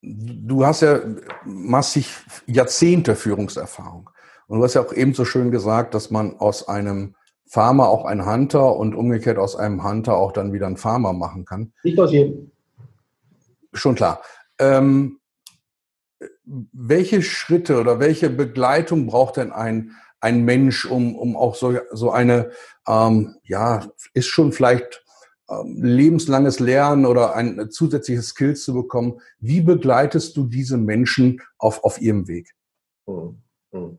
Du 0.00 0.64
hast 0.64 0.82
ja 0.82 1.00
massig 1.44 2.14
Jahrzehnte 2.46 3.16
Führungserfahrung. 3.16 4.10
Und 4.46 4.58
du 4.58 4.64
hast 4.64 4.74
ja 4.74 4.82
auch 4.82 4.92
eben 4.92 5.12
so 5.12 5.24
schön 5.24 5.50
gesagt, 5.50 5.94
dass 5.94 6.10
man 6.10 6.38
aus 6.38 6.68
einem 6.68 7.14
Farmer 7.46 7.88
auch 7.88 8.04
ein 8.04 8.24
Hunter 8.24 8.76
und 8.76 8.94
umgekehrt 8.94 9.38
aus 9.38 9.56
einem 9.56 9.82
Hunter 9.82 10.16
auch 10.16 10.32
dann 10.32 10.52
wieder 10.52 10.66
ein 10.66 10.76
Farmer 10.76 11.12
machen 11.12 11.44
kann. 11.44 11.72
Nicht 11.82 11.98
aus 11.98 12.12
jedem. 12.12 12.50
Schon 13.72 13.94
klar. 13.94 14.22
Ähm, 14.58 15.17
welche 16.72 17.22
Schritte 17.22 17.80
oder 17.80 18.00
welche 18.00 18.30
Begleitung 18.30 19.06
braucht 19.06 19.36
denn 19.36 19.52
ein, 19.52 19.92
ein 20.20 20.44
Mensch, 20.44 20.84
um, 20.84 21.14
um 21.16 21.36
auch 21.36 21.54
so, 21.54 21.76
so 21.92 22.10
eine, 22.10 22.50
ähm, 22.86 23.36
ja, 23.44 23.86
ist 24.14 24.28
schon 24.28 24.52
vielleicht 24.52 25.04
ähm, 25.50 25.82
lebenslanges 25.82 26.60
Lernen 26.60 27.06
oder 27.06 27.34
ein 27.34 27.70
zusätzliches 27.70 28.28
Skills 28.28 28.64
zu 28.64 28.74
bekommen? 28.74 29.20
Wie 29.38 29.60
begleitest 29.60 30.36
du 30.36 30.46
diese 30.46 30.76
Menschen 30.76 31.40
auf, 31.58 31.84
auf 31.84 32.00
ihrem 32.00 32.28
Weg? 32.28 32.54
Hm, 33.06 33.38
hm. 33.72 33.98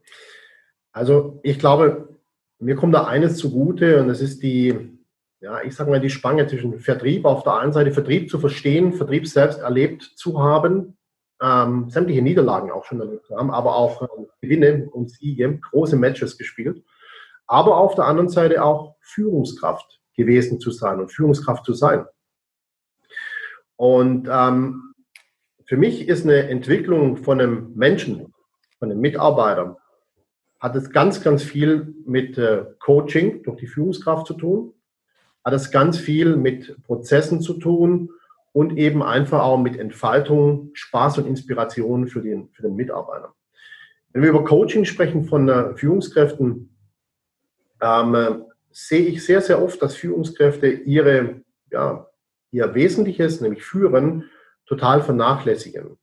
Also 0.92 1.40
ich 1.44 1.60
glaube, 1.60 2.20
mir 2.60 2.76
kommt 2.76 2.94
da 2.94 3.06
eines 3.06 3.38
zugute 3.38 4.02
und 4.02 4.10
das 4.10 4.22
ist 4.22 4.44
die, 4.44 5.00
ja, 5.40 5.62
ich 5.62 5.76
sage 5.76 5.90
mal, 5.90 6.02
die 6.02 6.10
Spange 6.10 6.46
zwischen 6.48 6.80
Vertrieb 6.80 7.26
auf 7.26 7.44
der 7.44 7.54
einen 7.54 7.74
Seite, 7.74 7.92
Vertrieb 7.92 8.30
zu 8.30 8.40
verstehen, 8.40 8.94
Vertrieb 8.94 9.28
selbst 9.28 9.60
erlebt 9.60 10.04
zu 10.04 10.42
haben, 10.42 10.98
ähm, 11.42 11.90
sämtliche 11.90 12.22
Niederlagen 12.22 12.72
auch 12.72 12.86
schon 12.86 13.00
erlebt 13.00 13.30
haben, 13.30 13.52
aber 13.52 13.76
auch 13.76 14.02
äh, 14.02 14.08
Gewinne 14.42 14.90
und 14.92 15.10
Siege, 15.10 15.60
große 15.72 15.96
Matches 15.96 16.38
gespielt. 16.38 16.84
Aber 17.48 17.78
auf 17.78 17.96
der 17.96 18.06
anderen 18.06 18.30
Seite 18.30 18.64
auch 18.64 18.96
Führungskraft 19.00 20.00
gewesen 20.16 20.60
zu 20.60 20.72
sein 20.72 21.00
und 21.00 21.12
Führungskraft 21.12 21.66
zu 21.66 21.74
sein. 21.74 22.06
Und 23.76 24.28
ähm, 24.30 24.94
für 25.66 25.78
mich 25.78 26.08
ist 26.08 26.26
eine 26.26 26.50
Entwicklung 26.50 27.18
von 27.18 27.40
einem 27.40 27.74
Menschen, 27.76 28.34
von 28.78 28.92
einem 28.92 29.00
Mitarbeiter, 29.00 29.78
hat 30.60 30.76
es 30.76 30.92
ganz, 30.92 31.24
ganz 31.24 31.44
viel 31.44 31.96
mit 32.06 32.38
äh, 32.38 32.66
Coaching 32.80 33.44
durch 33.44 33.58
die 33.58 33.68
Führungskraft 33.68 34.28
zu 34.28 34.34
tun, 34.34 34.74
hat 35.46 35.54
es 35.54 35.72
ganz 35.72 35.98
viel 35.98 36.36
mit 36.36 36.76
Prozessen 36.84 37.40
zu 37.40 37.54
tun 37.54 38.10
und 38.60 38.78
eben 38.78 39.02
einfach 39.02 39.42
auch 39.42 39.58
mit 39.58 39.80
Entfaltung, 39.80 40.72
Spaß 40.74 41.20
und 41.20 41.28
Inspiration 41.28 42.10
für 42.10 42.20
den, 42.20 42.50
für 42.50 42.64
den 42.64 42.76
Mitarbeiter. 42.76 43.34
Wenn 44.12 44.22
wir 44.22 44.32
über 44.32 44.44
Coaching 44.44 44.84
sprechen 44.84 45.24
von 45.24 45.48
äh, 45.48 45.78
Führungskräften, 45.78 46.76
ähm, 47.82 48.16
äh, 48.16 48.32
sehe 48.70 49.06
ich 49.06 49.24
sehr, 49.24 49.40
sehr 49.40 49.64
oft, 49.64 49.82
dass 49.82 49.96
Führungskräfte 49.96 50.68
ihre, 50.68 51.40
ja, 51.72 52.08
ihr 52.52 52.76
Wesentliches, 52.76 53.40
nämlich 53.40 53.64
Führen, 53.64 54.26
total 54.66 55.04
vernachlässigen 55.04 55.98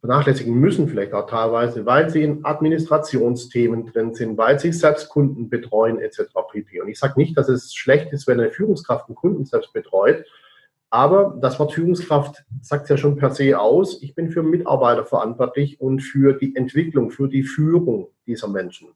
vernachlässigen 0.00 0.54
müssen, 0.54 0.88
vielleicht 0.88 1.12
auch 1.12 1.28
teilweise, 1.28 1.84
weil 1.84 2.08
sie 2.10 2.24
in 2.24 2.44
Administrationsthemen 2.44 3.86
drin 3.86 4.14
sind, 4.14 4.36
weil 4.38 4.58
sie 4.58 4.72
selbst 4.72 5.10
Kunden 5.10 5.50
betreuen 5.50 6.00
etc. 6.00 6.22
pp. 6.50 6.80
Und 6.80 6.88
ich 6.88 6.98
sage 6.98 7.20
nicht, 7.20 7.36
dass 7.36 7.50
es 7.50 7.74
schlecht 7.74 8.10
ist, 8.12 8.26
wenn 8.26 8.40
eine 8.40 8.50
Führungskraft 8.50 9.08
einen 9.08 9.14
Kunden 9.14 9.44
selbst 9.44 9.74
betreut, 9.74 10.24
aber 10.90 11.38
das 11.40 11.58
Wort 11.58 11.72
Führungskraft 11.72 12.44
sagt 12.60 12.88
ja 12.88 12.96
schon 12.96 13.16
per 13.16 13.30
se 13.30 13.58
aus, 13.58 14.02
ich 14.02 14.14
bin 14.14 14.30
für 14.30 14.42
Mitarbeiter 14.42 15.04
verantwortlich 15.04 15.80
und 15.80 16.00
für 16.00 16.34
die 16.34 16.54
Entwicklung, 16.56 17.10
für 17.10 17.28
die 17.28 17.44
Führung 17.44 18.08
dieser 18.26 18.48
Menschen. 18.48 18.88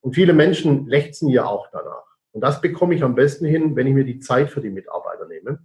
Und 0.00 0.14
viele 0.14 0.32
Menschen 0.32 0.86
lechzen 0.86 1.28
ja 1.28 1.46
auch 1.46 1.68
danach. 1.72 2.04
Und 2.32 2.42
das 2.42 2.60
bekomme 2.60 2.94
ich 2.94 3.02
am 3.02 3.14
besten 3.14 3.44
hin, 3.44 3.74
wenn 3.76 3.86
ich 3.86 3.94
mir 3.94 4.04
die 4.04 4.20
Zeit 4.20 4.50
für 4.50 4.60
die 4.60 4.70
Mitarbeiter 4.70 5.26
nehme. 5.26 5.58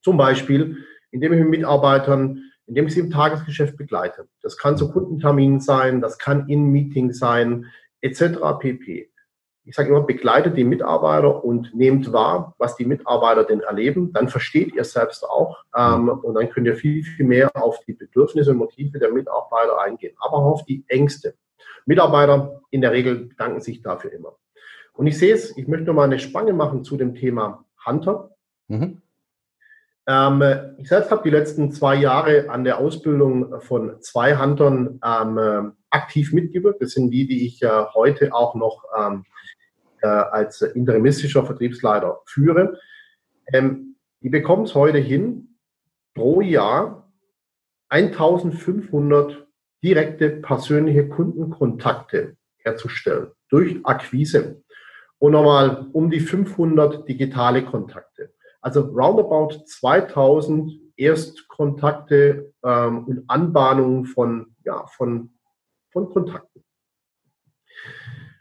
Zum 0.00 0.16
Beispiel, 0.16 0.78
indem 1.10 1.32
ich 1.32 1.40
mit 1.40 1.50
Mitarbeitern 1.50 2.48
indem 2.68 2.86
ich 2.86 2.94
sie 2.94 3.00
im 3.00 3.10
Tagesgeschäft 3.10 3.76
begleite. 3.76 4.28
Das 4.42 4.58
kann 4.58 4.76
zu 4.76 4.92
Kundenterminen 4.92 5.60
sein, 5.60 6.00
das 6.00 6.18
kann 6.18 6.48
in 6.48 6.66
Meetings 6.66 7.18
sein, 7.18 7.66
etc. 8.02 8.38
pp. 8.60 9.10
Ich 9.68 9.74
sage 9.74 9.90
immer, 9.90 10.00
begleitet 10.00 10.56
die 10.56 10.64
Mitarbeiter 10.64 11.44
und 11.44 11.74
nehmt 11.74 12.10
wahr, 12.10 12.54
was 12.56 12.76
die 12.76 12.86
Mitarbeiter 12.86 13.44
denn 13.44 13.60
erleben. 13.60 14.14
Dann 14.14 14.30
versteht 14.30 14.74
ihr 14.74 14.84
selbst 14.84 15.24
auch 15.24 15.62
ähm, 15.76 16.08
und 16.08 16.34
dann 16.34 16.48
könnt 16.48 16.66
ihr 16.66 16.74
viel, 16.74 17.04
viel 17.04 17.26
mehr 17.26 17.50
auf 17.54 17.78
die 17.86 17.92
Bedürfnisse 17.92 18.52
und 18.52 18.56
Motive 18.56 18.98
der 18.98 19.12
Mitarbeiter 19.12 19.78
eingehen, 19.78 20.16
aber 20.20 20.38
auch 20.38 20.52
auf 20.52 20.64
die 20.64 20.84
Ängste. 20.88 21.34
Mitarbeiter 21.84 22.62
in 22.70 22.80
der 22.80 22.92
Regel 22.92 23.28
danken 23.36 23.60
sich 23.60 23.82
dafür 23.82 24.10
immer. 24.10 24.36
Und 24.94 25.06
ich 25.06 25.18
sehe 25.18 25.34
es, 25.34 25.54
ich 25.56 25.68
möchte 25.68 25.84
noch 25.84 25.94
mal 25.94 26.04
eine 26.04 26.18
Spange 26.18 26.54
machen 26.54 26.82
zu 26.82 26.96
dem 26.96 27.14
Thema 27.14 27.66
Hunter. 27.84 28.30
Mhm. 28.68 29.02
Ähm, 30.06 30.42
ich 30.78 30.88
selbst 30.88 31.10
habe 31.10 31.22
die 31.22 31.30
letzten 31.30 31.72
zwei 31.72 31.94
Jahre 31.96 32.48
an 32.48 32.64
der 32.64 32.78
Ausbildung 32.78 33.60
von 33.60 34.00
zwei 34.00 34.38
Huntern 34.38 34.98
ähm, 35.04 35.72
aktiv 35.90 36.32
mitgewirkt. 36.32 36.80
Das 36.80 36.92
sind 36.92 37.10
die, 37.10 37.26
die 37.26 37.46
ich 37.46 37.62
äh, 37.62 37.84
heute 37.94 38.32
auch 38.32 38.54
noch 38.54 38.84
ähm, 38.98 39.24
äh, 39.24 39.37
als 40.06 40.62
interimistischer 40.62 41.44
Vertriebsleiter 41.44 42.20
führe. 42.26 42.78
Ähm, 43.52 43.96
die 44.20 44.30
bekommen 44.30 44.64
es 44.64 44.74
heute 44.74 44.98
hin, 44.98 45.56
pro 46.14 46.40
Jahr 46.40 47.10
1500 47.88 49.46
direkte 49.82 50.30
persönliche 50.30 51.08
Kundenkontakte 51.08 52.36
herzustellen 52.58 53.28
durch 53.48 53.78
Akquise 53.84 54.62
und 55.18 55.32
nochmal 55.32 55.86
um 55.92 56.10
die 56.10 56.20
500 56.20 57.08
digitale 57.08 57.64
Kontakte. 57.64 58.34
Also 58.60 58.80
roundabout 58.82 59.64
2000 59.66 60.72
Erstkontakte 60.96 62.52
ähm, 62.64 63.04
und 63.04 63.24
Anbahnungen 63.28 64.04
von, 64.04 64.54
ja, 64.64 64.86
von, 64.86 65.30
von 65.90 66.10
Kontakten. 66.10 66.47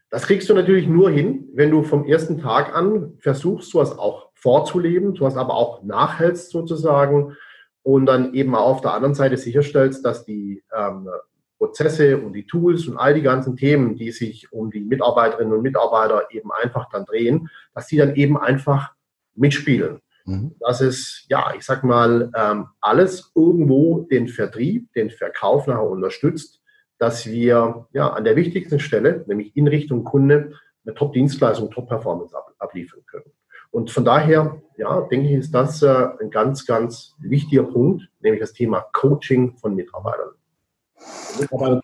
Das 0.09 0.23
kriegst 0.23 0.49
du 0.49 0.53
natürlich 0.53 0.87
nur 0.87 1.09
hin, 1.09 1.49
wenn 1.53 1.71
du 1.71 1.83
vom 1.83 2.05
ersten 2.05 2.39
Tag 2.39 2.73
an 2.73 3.13
versuchst, 3.19 3.71
sowas 3.71 3.97
auch 3.97 4.29
vorzuleben, 4.33 5.15
du 5.15 5.25
hast 5.25 5.35
aber 5.35 5.55
auch 5.55 5.83
nachhältst 5.83 6.51
sozusagen 6.51 7.35
und 7.83 8.05
dann 8.05 8.33
eben 8.33 8.55
auf 8.55 8.81
der 8.81 8.93
anderen 8.93 9.15
Seite 9.15 9.37
sicherstellst, 9.37 10.05
dass 10.05 10.23
die 10.23 10.63
ähm, 10.73 11.09
Prozesse 11.57 12.17
und 12.17 12.33
die 12.33 12.45
Tools 12.45 12.87
und 12.87 12.97
all 12.97 13.13
die 13.13 13.21
ganzen 13.21 13.57
Themen, 13.57 13.95
die 13.95 14.11
sich 14.11 14.51
um 14.53 14.69
die 14.71 14.79
Mitarbeiterinnen 14.79 15.53
und 15.53 15.61
Mitarbeiter 15.61 16.27
eben 16.31 16.51
einfach 16.51 16.87
dann 16.89 17.05
drehen, 17.05 17.49
dass 17.73 17.87
die 17.87 17.97
dann 17.97 18.15
eben 18.15 18.37
einfach 18.37 18.93
mitspielen. 19.35 20.01
Mhm. 20.25 20.55
Das 20.59 20.81
ist, 20.81 21.25
ja, 21.29 21.53
ich 21.57 21.63
sag 21.63 21.83
mal, 21.83 22.31
ähm, 22.35 22.67
alles 22.81 23.31
irgendwo 23.35 24.01
den 24.11 24.27
Vertrieb, 24.27 24.91
den 24.93 25.09
Verkauf 25.09 25.67
nachher 25.67 25.89
unterstützt, 25.89 26.61
dass 26.99 27.25
wir 27.25 27.87
ja 27.93 28.09
an 28.09 28.23
der 28.23 28.35
wichtigsten 28.35 28.79
Stelle, 28.79 29.23
nämlich 29.27 29.55
in 29.55 29.67
Richtung 29.67 30.03
Kunde, 30.03 30.53
eine 30.85 30.95
Top-Dienstleistung, 30.95 31.69
Top-Performance 31.71 32.35
ab, 32.35 32.53
abliefern 32.59 33.01
können. 33.05 33.31
Und 33.71 33.91
von 33.91 34.05
daher, 34.05 34.61
ja, 34.77 35.01
denke 35.01 35.27
ich, 35.27 35.33
ist 35.33 35.53
das 35.53 35.81
äh, 35.83 36.07
ein 36.21 36.29
ganz, 36.29 36.65
ganz 36.65 37.15
wichtiger 37.19 37.63
Punkt, 37.63 38.09
nämlich 38.21 38.41
das 38.41 38.53
Thema 38.53 38.85
Coaching 38.93 39.55
von 39.57 39.75
Mitarbeitern. 39.75 40.31
Mitarbeitern 41.39 41.81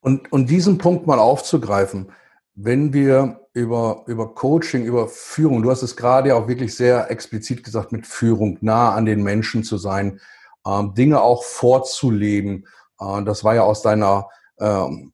und, 0.00 0.32
und 0.32 0.50
diesen 0.50 0.78
Punkt 0.78 1.06
mal 1.06 1.18
aufzugreifen, 1.18 2.12
wenn 2.54 2.92
wir 2.92 3.40
über, 3.54 4.02
über 4.06 4.34
Coaching, 4.34 4.84
über 4.84 5.08
Führung, 5.08 5.62
du 5.62 5.70
hast 5.70 5.82
es 5.82 5.96
gerade 5.96 6.34
auch 6.34 6.48
wirklich 6.48 6.74
sehr 6.74 7.10
explizit 7.10 7.64
gesagt, 7.64 7.92
mit 7.92 8.06
Führung 8.06 8.58
nah 8.60 8.94
an 8.94 9.06
den 9.06 9.22
Menschen 9.22 9.62
zu 9.64 9.78
sein, 9.78 10.20
ähm, 10.66 10.94
Dinge 10.94 11.20
auch 11.20 11.44
vorzuleben. 11.44 12.66
Äh, 13.02 13.24
das 13.24 13.44
war 13.44 13.54
ja 13.54 13.62
aus 13.62 13.82
deiner, 13.82 14.28
ähm, 14.58 15.12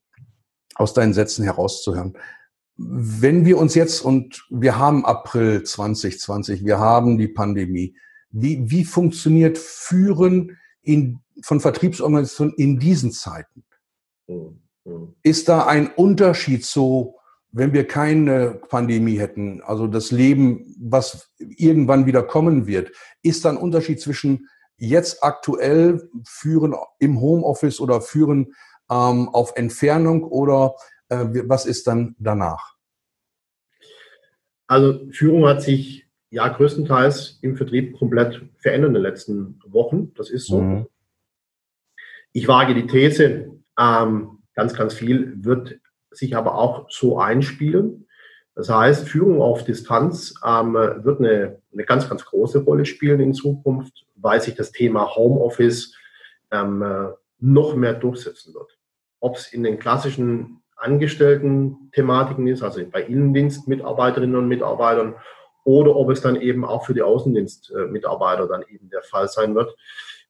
aus 0.74 0.94
deinen 0.94 1.14
Sätzen 1.14 1.44
herauszuhören. 1.44 2.16
Wenn 2.76 3.44
wir 3.44 3.58
uns 3.58 3.74
jetzt, 3.74 4.00
und 4.04 4.46
wir 4.50 4.78
haben 4.78 5.04
April 5.04 5.64
2020, 5.64 6.64
wir 6.64 6.78
haben 6.78 7.18
die 7.18 7.28
Pandemie, 7.28 7.96
wie, 8.30 8.70
wie 8.70 8.84
funktioniert 8.84 9.58
Führen 9.58 10.58
in, 10.82 11.18
von 11.42 11.60
Vertriebsorganisationen 11.60 12.54
in 12.54 12.78
diesen 12.78 13.10
Zeiten? 13.10 13.64
Ist 15.22 15.48
da 15.48 15.66
ein 15.66 15.88
Unterschied 15.88 16.64
zu 16.64 17.18
wenn 17.50 17.72
wir 17.72 17.86
keine 17.86 18.60
Pandemie 18.68 19.18
hätten, 19.18 19.62
also 19.62 19.86
das 19.86 20.10
Leben, 20.10 20.74
was 20.78 21.30
irgendwann 21.38 22.06
wieder 22.06 22.22
kommen 22.22 22.66
wird, 22.66 22.92
ist 23.22 23.44
dann 23.44 23.56
Unterschied 23.56 24.00
zwischen 24.00 24.48
jetzt 24.78 25.22
aktuell 25.22 26.08
führen 26.24 26.74
im 26.98 27.20
Homeoffice 27.20 27.80
oder 27.80 28.00
führen 28.00 28.54
ähm, 28.90 29.28
auf 29.28 29.52
Entfernung 29.56 30.24
oder 30.24 30.74
äh, 31.08 31.26
was 31.46 31.66
ist 31.66 31.86
dann 31.86 32.16
danach? 32.18 32.76
Also 34.66 35.08
Führung 35.10 35.46
hat 35.46 35.62
sich 35.62 36.06
ja 36.30 36.48
größtenteils 36.48 37.38
im 37.42 37.56
Vertrieb 37.56 37.98
komplett 37.98 38.42
verändert 38.58 38.88
in 38.88 38.94
den 38.94 39.02
letzten 39.02 39.60
Wochen. 39.66 40.12
Das 40.14 40.30
ist 40.30 40.46
so. 40.46 40.60
Mhm. 40.60 40.86
Ich 42.32 42.46
wage 42.46 42.74
die 42.74 42.86
These, 42.86 43.50
ähm, 43.78 44.42
ganz, 44.54 44.74
ganz 44.74 44.94
viel 44.94 45.32
wird 45.42 45.80
sich 46.10 46.36
aber 46.36 46.54
auch 46.54 46.90
so 46.90 47.18
einspielen. 47.18 48.06
Das 48.58 48.68
heißt, 48.70 49.08
Führung 49.08 49.40
auf 49.40 49.62
Distanz 49.62 50.34
ähm, 50.44 50.74
wird 50.74 51.20
eine, 51.20 51.62
eine 51.72 51.84
ganz, 51.84 52.08
ganz 52.08 52.24
große 52.24 52.64
Rolle 52.64 52.86
spielen 52.86 53.20
in 53.20 53.32
Zukunft, 53.32 54.04
weil 54.16 54.42
sich 54.42 54.56
das 54.56 54.72
Thema 54.72 55.14
Homeoffice 55.14 55.94
ähm, 56.50 56.82
äh, 56.82 57.10
noch 57.38 57.76
mehr 57.76 57.94
durchsetzen 57.94 58.52
wird. 58.54 58.76
Ob 59.20 59.36
es 59.36 59.52
in 59.52 59.62
den 59.62 59.78
klassischen 59.78 60.60
Angestellten-Thematiken 60.74 62.48
ist, 62.48 62.64
also 62.64 62.84
bei 62.90 63.04
Innendienstmitarbeiterinnen 63.04 64.34
und 64.34 64.48
Mitarbeitern, 64.48 65.14
oder 65.62 65.94
ob 65.94 66.10
es 66.10 66.20
dann 66.20 66.34
eben 66.34 66.64
auch 66.64 66.84
für 66.84 66.94
die 66.94 67.02
Außendienstmitarbeiter 67.02 68.48
dann 68.48 68.64
eben 68.68 68.90
der 68.90 69.02
Fall 69.02 69.28
sein 69.28 69.54
wird. 69.54 69.72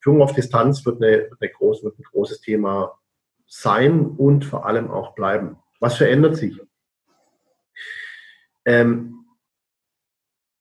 Führung 0.01 0.21
auf 0.21 0.35
Distanz 0.35 0.85
wird, 0.85 1.03
eine, 1.03 1.31
eine 1.41 1.51
groß, 1.51 1.83
wird 1.83 1.99
ein 1.99 2.03
großes 2.03 2.43
Thema 2.43 2.93
sein 3.47 4.05
und 4.05 4.45
vor 4.45 4.67
allem 4.67 4.91
auch 4.91 5.15
bleiben. 5.15 5.57
Was 5.81 5.97
verändert 5.97 6.37
sich? 6.37 6.61
Ähm, 8.69 9.25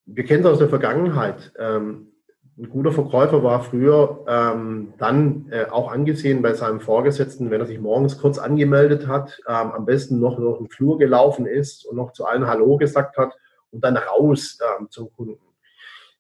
wir 0.06 0.24
kennen 0.24 0.46
es 0.46 0.50
aus 0.50 0.60
der 0.60 0.70
Vergangenheit. 0.70 1.52
Ähm, 1.60 2.14
ein 2.58 2.70
guter 2.70 2.94
Verkäufer 2.94 3.44
war 3.44 3.62
früher 3.62 4.24
ähm, 4.30 4.94
dann 4.98 5.48
äh, 5.52 5.66
auch 5.66 5.92
angesehen 5.92 6.42
bei 6.42 6.54
seinem 6.54 6.80
Vorgesetzten, 6.80 7.52
wenn 7.52 7.60
er 7.60 7.68
sich 7.68 7.82
morgens 7.82 8.18
kurz 8.18 8.38
angemeldet 8.38 9.08
hat, 9.08 9.38
ähm, 9.46 9.72
am 9.74 9.86
besten 9.86 10.22
noch 10.22 10.38
durch 10.38 10.58
den 10.58 10.70
Flur 10.70 10.98
gelaufen 10.98 11.46
ist 11.46 11.86
und 11.86 11.98
noch 11.98 12.14
zu 12.14 12.26
allen 12.26 12.48
Hallo 12.48 12.78
gesagt 12.78 13.18
hat 13.18 13.34
und 13.72 13.84
dann 13.84 13.98
raus 13.98 14.58
ähm, 14.80 14.88
zum 14.90 15.12
Kunden. 15.12 15.44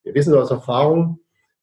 Wir 0.04 0.14
wissen 0.14 0.36
aus 0.36 0.52
Erfahrung, 0.52 1.22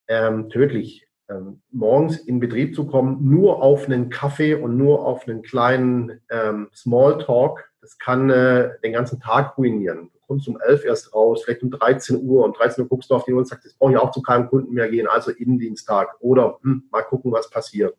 ähm, 0.08 0.48
tödlich, 0.48 1.06
ähm, 1.28 1.60
morgens 1.70 2.16
in 2.16 2.40
Betrieb 2.40 2.74
zu 2.74 2.86
kommen, 2.86 3.28
nur 3.28 3.62
auf 3.62 3.84
einen 3.84 4.08
Kaffee 4.08 4.54
und 4.54 4.78
nur 4.78 5.04
auf 5.04 5.28
einen 5.28 5.42
kleinen 5.42 6.22
ähm, 6.30 6.70
Smalltalk, 6.74 7.70
das 7.82 7.98
kann 7.98 8.30
äh, 8.30 8.70
den 8.82 8.94
ganzen 8.94 9.20
Tag 9.20 9.58
ruinieren 9.58 10.10
kommst 10.26 10.48
um 10.48 10.58
11 10.60 10.84
erst 10.84 11.14
raus, 11.14 11.42
vielleicht 11.44 11.62
um 11.62 11.70
13 11.70 12.22
Uhr. 12.22 12.44
Um 12.44 12.52
13 12.52 12.84
Uhr 12.84 12.88
guckst 12.88 13.10
du 13.10 13.14
auf 13.14 13.24
die 13.24 13.32
Uhr 13.32 13.38
und 13.38 13.48
sagst, 13.48 13.64
jetzt 13.64 13.78
brauche 13.78 13.92
ich 13.92 13.98
auch 13.98 14.10
zu 14.10 14.22
keinem 14.22 14.48
Kunden 14.48 14.74
mehr 14.74 14.88
gehen, 14.88 15.06
also 15.06 15.30
Innendiensttag. 15.30 16.16
Oder 16.20 16.58
hm, 16.62 16.84
mal 16.90 17.02
gucken, 17.02 17.32
was 17.32 17.50
passiert. 17.50 17.96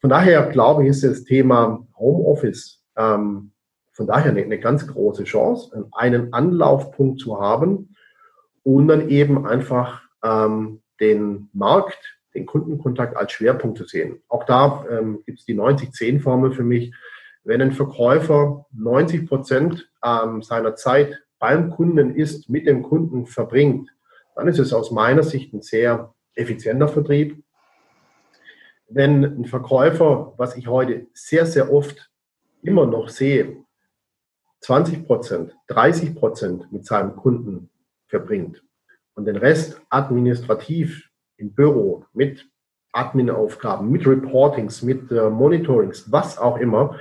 Von 0.00 0.10
daher 0.10 0.46
glaube 0.46 0.84
ich, 0.84 0.90
ist 0.90 1.04
das 1.04 1.24
Thema 1.24 1.86
Homeoffice 1.98 2.84
ähm, 2.96 3.52
von 3.98 4.06
daher 4.06 4.30
eine, 4.30 4.42
eine 4.42 4.60
ganz 4.60 4.86
große 4.86 5.24
Chance, 5.24 5.88
einen 5.90 6.32
Anlaufpunkt 6.32 7.20
zu 7.20 7.40
haben 7.40 7.96
und 8.62 8.86
dann 8.86 9.08
eben 9.08 9.44
einfach 9.44 10.02
ähm, 10.22 10.82
den 11.00 11.48
Markt, 11.52 12.20
den 12.32 12.46
Kundenkontakt 12.46 13.16
als 13.16 13.32
Schwerpunkt 13.32 13.76
zu 13.76 13.86
sehen. 13.86 14.22
Auch 14.28 14.44
da 14.44 14.84
ähm, 14.88 15.24
gibt 15.26 15.40
es 15.40 15.46
die 15.46 15.56
90-10-Formel 15.56 16.52
für 16.52 16.62
mich. 16.62 16.94
Wenn 17.42 17.60
ein 17.60 17.72
Verkäufer 17.72 18.66
90 18.72 19.26
Prozent 19.26 19.90
ähm, 20.04 20.42
seiner 20.42 20.76
Zeit 20.76 21.20
beim 21.38 21.70
Kunden 21.70 22.14
ist, 22.14 22.48
mit 22.48 22.66
dem 22.66 22.82
Kunden 22.82 23.26
verbringt, 23.26 23.90
dann 24.34 24.48
ist 24.48 24.58
es 24.58 24.72
aus 24.72 24.90
meiner 24.90 25.22
Sicht 25.22 25.52
ein 25.52 25.62
sehr 25.62 26.14
effizienter 26.34 26.88
Vertrieb. 26.88 27.42
Wenn 28.88 29.24
ein 29.24 29.44
Verkäufer, 29.44 30.34
was 30.36 30.56
ich 30.56 30.68
heute 30.68 31.06
sehr, 31.12 31.44
sehr 31.44 31.72
oft 31.72 32.10
immer 32.62 32.86
noch 32.86 33.08
sehe, 33.08 33.64
20 34.60 35.06
Prozent, 35.06 35.56
30 35.68 36.14
Prozent 36.14 36.72
mit 36.72 36.86
seinem 36.86 37.14
Kunden 37.16 37.70
verbringt 38.06 38.62
und 39.14 39.26
den 39.26 39.36
Rest 39.36 39.80
administrativ 39.88 41.08
im 41.36 41.52
Büro 41.54 42.04
mit 42.12 42.48
Admin-Aufgaben, 42.92 43.90
mit 43.90 44.06
Reportings, 44.06 44.82
mit 44.82 45.10
äh, 45.12 45.30
Monitorings, 45.30 46.10
was 46.10 46.38
auch 46.38 46.58
immer, 46.58 46.98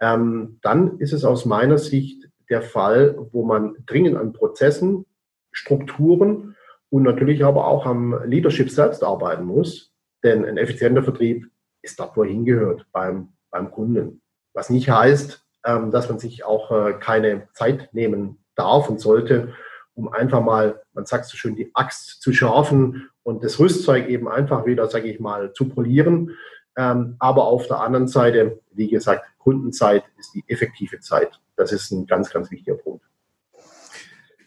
ähm, 0.00 0.58
dann 0.62 0.98
ist 0.98 1.12
es 1.12 1.24
aus 1.24 1.44
meiner 1.44 1.78
Sicht 1.78 2.28
der 2.50 2.62
Fall, 2.62 3.16
wo 3.32 3.44
man 3.44 3.76
dringend 3.86 4.16
an 4.16 4.32
Prozessen, 4.32 5.06
Strukturen 5.52 6.56
und 6.90 7.02
natürlich 7.02 7.44
aber 7.44 7.66
auch 7.66 7.86
am 7.86 8.22
Leadership 8.24 8.70
selbst 8.70 9.02
arbeiten 9.02 9.44
muss. 9.44 9.92
Denn 10.22 10.44
ein 10.44 10.56
effizienter 10.56 11.02
Vertrieb 11.02 11.50
ist 11.82 11.98
dort, 11.98 12.16
wo 12.16 12.22
er 12.22 12.30
hingehört, 12.30 12.86
beim, 12.92 13.32
beim 13.50 13.70
Kunden. 13.70 14.22
Was 14.54 14.70
nicht 14.70 14.88
heißt, 14.88 15.44
ähm, 15.64 15.90
dass 15.90 16.08
man 16.08 16.18
sich 16.18 16.44
auch 16.44 16.70
äh, 16.70 16.94
keine 16.94 17.48
Zeit 17.52 17.92
nehmen 17.92 18.38
darf 18.54 18.88
und 18.88 19.00
sollte, 19.00 19.52
um 19.94 20.12
einfach 20.12 20.42
mal, 20.42 20.82
man 20.92 21.06
sagt 21.06 21.26
so 21.26 21.36
schön, 21.36 21.56
die 21.56 21.70
Axt 21.74 22.20
zu 22.20 22.32
schärfen 22.32 23.10
und 23.22 23.42
das 23.42 23.58
Rüstzeug 23.58 24.08
eben 24.08 24.28
einfach 24.28 24.66
wieder, 24.66 24.86
sage 24.88 25.08
ich 25.08 25.20
mal, 25.20 25.52
zu 25.52 25.68
polieren. 25.68 26.36
Ähm, 26.76 27.16
aber 27.18 27.44
auf 27.44 27.66
der 27.66 27.80
anderen 27.80 28.06
Seite, 28.06 28.60
wie 28.72 28.88
gesagt, 28.88 29.24
Kundenzeit 29.38 30.04
ist 30.18 30.34
die 30.34 30.44
effektive 30.48 31.00
Zeit. 31.00 31.40
Das 31.56 31.72
ist 31.72 31.90
ein 31.90 32.06
ganz, 32.06 32.30
ganz 32.30 32.50
wichtiger 32.50 32.76
Punkt. 32.76 33.04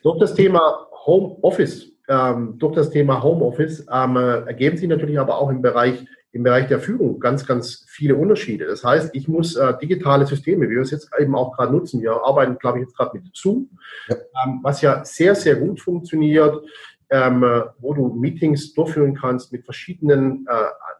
Durch 0.03 0.19
das 0.19 0.33
Thema 0.33 0.87
Homeoffice, 1.05 1.91
ähm, 2.07 2.57
durch 2.57 2.75
das 2.75 2.89
Thema 2.89 3.21
Homeoffice 3.21 3.85
ähm, 3.91 4.15
ergeben 4.15 4.77
sich 4.77 4.87
natürlich 4.87 5.19
aber 5.19 5.37
auch 5.37 5.49
im 5.49 5.61
Bereich, 5.61 6.05
im 6.31 6.43
Bereich 6.43 6.67
der 6.67 6.79
Führung 6.79 7.19
ganz, 7.19 7.45
ganz 7.45 7.85
viele 7.87 8.15
Unterschiede. 8.15 8.67
Das 8.67 8.83
heißt, 8.83 9.15
ich 9.15 9.27
muss 9.27 9.55
äh, 9.55 9.77
digitale 9.81 10.25
Systeme, 10.25 10.69
wie 10.69 10.75
wir 10.75 10.81
es 10.81 10.91
jetzt 10.91 11.09
eben 11.17 11.35
auch 11.35 11.55
gerade 11.55 11.71
nutzen, 11.71 12.01
wir 12.01 12.13
arbeiten, 12.23 12.57
glaube 12.59 12.79
ich, 12.79 12.85
jetzt 12.85 12.95
gerade 12.95 13.17
mit 13.17 13.25
Zoom, 13.33 13.69
ja. 14.07 14.15
Ähm, 14.45 14.59
was 14.61 14.81
ja 14.81 15.03
sehr, 15.03 15.35
sehr 15.35 15.55
gut 15.55 15.81
funktioniert, 15.81 16.63
ähm, 17.09 17.41
wo 17.79 17.93
du 17.93 18.13
Meetings 18.13 18.73
durchführen 18.73 19.15
kannst 19.15 19.51
mit 19.51 19.65
verschiedenen, 19.65 20.45
äh, 20.47 20.53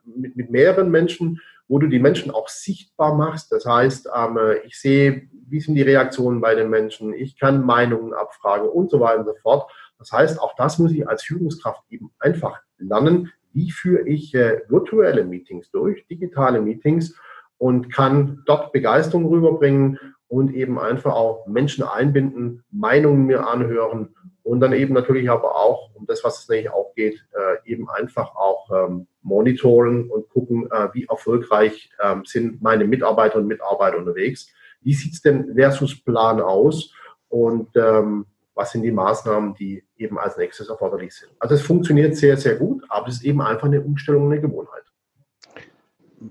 mit, 0.06 0.36
mit 0.36 0.50
mehreren 0.50 0.90
Menschen 0.92 1.40
wo 1.70 1.78
du 1.78 1.88
die 1.88 2.00
Menschen 2.00 2.32
auch 2.32 2.50
sichtbar 2.50 3.16
machst. 3.16 3.52
Das 3.52 3.66
heißt, 3.66 4.10
ähm, 4.14 4.38
ich 4.66 4.78
sehe, 4.78 5.30
wie 5.48 5.62
sind 5.62 5.76
die 5.76 5.84
Reaktionen 5.84 6.42
bei 6.42 6.56
den 6.56 6.70
Menschen, 6.70 7.14
ich 7.14 7.40
kann 7.40 7.64
Meinungen 7.64 8.14
abfragen 8.14 8.68
und 8.68 8.90
so 8.90 9.00
weiter 9.00 9.20
und 9.20 9.26
so 9.26 9.36
fort. 9.42 9.72
Das 10.00 10.12
heißt, 10.12 10.42
auch 10.42 10.56
das 10.56 10.80
muss 10.80 10.92
ich 10.92 11.08
als 11.08 11.24
Führungskraft 11.24 11.84
eben 11.90 12.12
einfach 12.20 12.60
lernen. 12.80 13.32
Wie 13.54 13.72
führe 13.72 14.08
ich 14.08 14.34
äh, 14.34 14.62
virtuelle 14.68 15.24
Meetings 15.24 15.70
durch, 15.70 16.06
digitale 16.08 16.60
Meetings 16.60 17.16
und 17.58 17.94
kann 17.94 18.42
dort 18.46 18.72
Begeisterung 18.72 19.28
rüberbringen 19.28 20.00
und 20.28 20.54
eben 20.54 20.80
einfach 20.80 21.14
auch 21.14 21.46
Menschen 21.46 21.84
einbinden, 21.84 22.64
Meinungen 22.72 23.26
mir 23.28 23.48
anhören 23.48 24.16
und 24.50 24.62
dann 24.62 24.74
eben 24.74 24.96
natürlich 24.96 25.30
aber 25.30 25.56
auch, 25.56 25.92
um 25.94 26.08
das, 26.08 26.24
was 26.24 26.40
es 26.40 26.50
natürlich 26.50 26.72
auch 26.72 26.96
geht, 26.96 27.24
äh, 27.34 27.72
eben 27.72 27.88
einfach 27.88 28.36
auch 28.36 28.68
ähm, 28.72 29.06
monitoren 29.22 30.10
und 30.10 30.28
gucken, 30.30 30.68
äh, 30.72 30.88
wie 30.92 31.06
erfolgreich 31.06 31.92
ähm, 32.04 32.24
sind 32.26 32.60
meine 32.60 32.86
Mitarbeiter 32.86 33.38
und 33.38 33.46
Mitarbeiter 33.46 34.00
unterwegs. 34.00 34.52
Wie 34.82 34.96
sieht 34.96 35.14
es 35.14 35.22
denn 35.22 35.54
versus 35.54 36.04
Plan 36.04 36.42
aus? 36.42 36.92
Und 37.28 37.70
ähm, 37.76 38.26
was 38.56 38.72
sind 38.72 38.82
die 38.82 38.92
Maßnahmen, 38.92 39.54
die 39.54 39.84
eben 39.98 40.18
als 40.18 40.36
nächstes 40.36 40.68
erforderlich 40.68 41.14
sind? 41.14 41.32
Also 41.38 41.54
es 41.54 41.62
funktioniert 41.62 42.18
sehr, 42.18 42.36
sehr 42.36 42.56
gut, 42.56 42.84
aber 42.90 43.08
es 43.08 43.18
ist 43.18 43.26
eben 43.26 43.44
einfach 43.44 43.68
eine 43.68 43.82
Umstellung, 43.82 44.32
eine 44.32 44.42
Gewohnheit. 44.42 44.84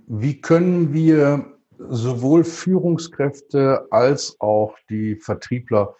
Wie 0.09 0.41
können 0.41 0.93
wir 0.93 1.53
sowohl 1.79 2.43
Führungskräfte 2.43 3.87
als 3.93 4.35
auch 4.41 4.75
die 4.91 5.15
Vertriebler 5.15 5.95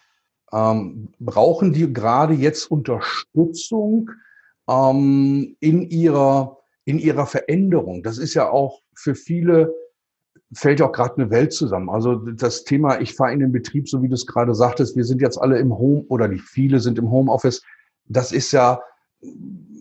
ähm, 0.53 1.09
brauchen 1.19 1.73
die 1.73 1.93
gerade 1.93 2.35
jetzt 2.35 2.71
Unterstützung 2.71 4.11
ähm, 4.69 5.57
in 5.61 5.89
ihrer 5.91 6.59
in 6.85 6.99
ihrer 6.99 7.27
Veränderung. 7.27 8.03
Das 8.03 8.17
ist 8.17 8.33
ja 8.33 8.49
auch 8.49 8.81
für 8.95 9.15
viele 9.15 9.75
fällt 10.53 10.81
ja 10.81 10.87
auch 10.87 10.93
gerade 10.93 11.17
eine 11.17 11.31
Welt 11.31 11.53
zusammen. 11.53 11.91
Also 11.91 12.15
das 12.15 12.65
Thema, 12.65 13.01
ich 13.01 13.15
fahre 13.15 13.33
in 13.33 13.41
den 13.41 13.53
Betrieb, 13.53 13.89
so 13.89 14.03
wie 14.03 14.09
du 14.09 14.15
es 14.15 14.27
gerade 14.27 14.55
sagtest, 14.55 14.97
wir 14.97 15.05
sind 15.05 15.21
jetzt 15.21 15.37
alle 15.37 15.59
im 15.59 15.77
Home 15.77 16.05
oder 16.09 16.29
die 16.29 16.39
viele 16.39 16.81
sind 16.81 16.99
im 16.99 17.11
Homeoffice. 17.11 17.63
Das 18.07 18.33
ist 18.33 18.53
ja, 18.53 18.81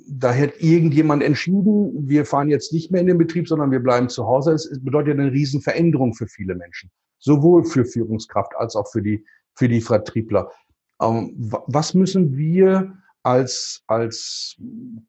da 0.09 0.31
hätte 0.31 0.61
irgendjemand 0.61 1.23
entschieden, 1.23 2.09
wir 2.09 2.25
fahren 2.25 2.49
jetzt 2.49 2.73
nicht 2.73 2.91
mehr 2.91 3.01
in 3.01 3.07
den 3.07 3.17
Betrieb, 3.17 3.47
sondern 3.47 3.71
wir 3.71 3.79
bleiben 3.79 4.09
zu 4.09 4.25
Hause. 4.25 4.51
Es 4.51 4.69
bedeutet 4.83 5.19
eine 5.19 5.31
Riesenveränderung 5.31 6.13
für 6.13 6.27
viele 6.27 6.55
Menschen. 6.55 6.91
Sowohl 7.19 7.63
für 7.63 7.85
Führungskraft 7.85 8.53
als 8.57 8.75
auch 8.75 8.89
für 8.91 9.01
die, 9.01 9.25
für 9.57 9.67
die 9.67 9.81
Vertriebler. 9.81 10.51
Ähm, 11.01 11.33
was 11.37 11.93
müssen 11.93 12.37
wir 12.37 12.93
als, 13.23 13.83
als 13.87 14.55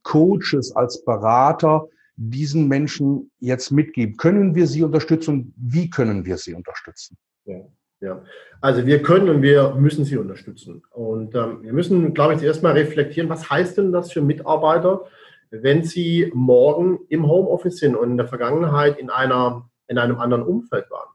Coaches, 0.03 0.75
als 0.75 1.05
Berater 1.05 1.87
diesen 2.17 2.67
Menschen 2.67 3.31
jetzt 3.39 3.71
mitgeben? 3.71 4.17
Können 4.17 4.55
wir 4.55 4.67
sie 4.67 4.83
unterstützen 4.83 5.55
wie 5.57 5.89
können 5.89 6.25
wir 6.25 6.37
sie 6.37 6.55
unterstützen? 6.55 7.17
Ja. 7.45 7.61
Ja, 8.01 8.23
also 8.61 8.87
wir 8.87 9.03
können 9.03 9.29
und 9.29 9.43
wir 9.43 9.75
müssen 9.75 10.05
sie 10.05 10.17
unterstützen. 10.19 10.83
Und 10.93 11.35
ähm, 11.35 11.65
wir 11.65 11.73
müssen, 11.73 12.15
glaube 12.15 12.35
ich, 12.35 12.39
zuerst 12.39 12.63
mal 12.63 12.75
reflektieren, 12.75 13.29
was 13.29 13.51
heißt 13.51 13.77
denn 13.77 13.91
das 13.91 14.13
für 14.13 14.23
Mitarbeiter, 14.23 15.07
wenn 15.51 15.83
sie 15.83 16.31
morgen 16.33 17.01
im 17.09 17.27
Homeoffice 17.27 17.79
sind 17.79 17.97
und 17.97 18.13
in 18.13 18.17
der 18.17 18.29
Vergangenheit 18.29 18.99
in, 18.99 19.11
einer, 19.11 19.69
in 19.89 19.99
einem 19.99 20.19
anderen 20.21 20.45
Umfeld 20.45 20.89
waren. 20.93 21.09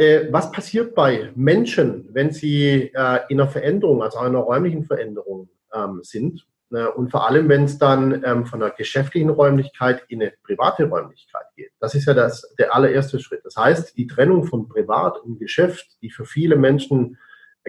Äh, 0.00 0.32
was 0.32 0.50
passiert 0.50 0.94
bei 0.94 1.30
Menschen, 1.34 2.08
wenn 2.12 2.30
sie 2.30 2.90
äh, 2.94 3.20
in 3.28 3.38
einer 3.38 3.50
Veränderung, 3.50 4.02
also 4.02 4.18
einer 4.18 4.38
räumlichen 4.38 4.84
Veränderung 4.84 5.50
ähm, 5.74 6.00
sind. 6.02 6.46
Ne, 6.70 6.90
und 6.90 7.10
vor 7.10 7.28
allem, 7.28 7.50
wenn 7.50 7.64
es 7.64 7.76
dann 7.76 8.22
ähm, 8.24 8.46
von 8.46 8.62
einer 8.62 8.72
geschäftlichen 8.72 9.28
Räumlichkeit 9.28 10.02
in 10.08 10.22
eine 10.22 10.32
private 10.42 10.84
Räumlichkeit 10.84 11.44
geht. 11.54 11.72
Das 11.80 11.94
ist 11.94 12.06
ja 12.06 12.14
das, 12.14 12.54
der 12.58 12.74
allererste 12.74 13.20
Schritt. 13.20 13.44
Das 13.44 13.56
heißt, 13.56 13.98
die 13.98 14.06
Trennung 14.06 14.44
von 14.44 14.70
Privat 14.70 15.18
und 15.18 15.38
Geschäft, 15.38 15.98
die 16.00 16.10
für 16.10 16.24
viele 16.24 16.56
Menschen 16.56 17.18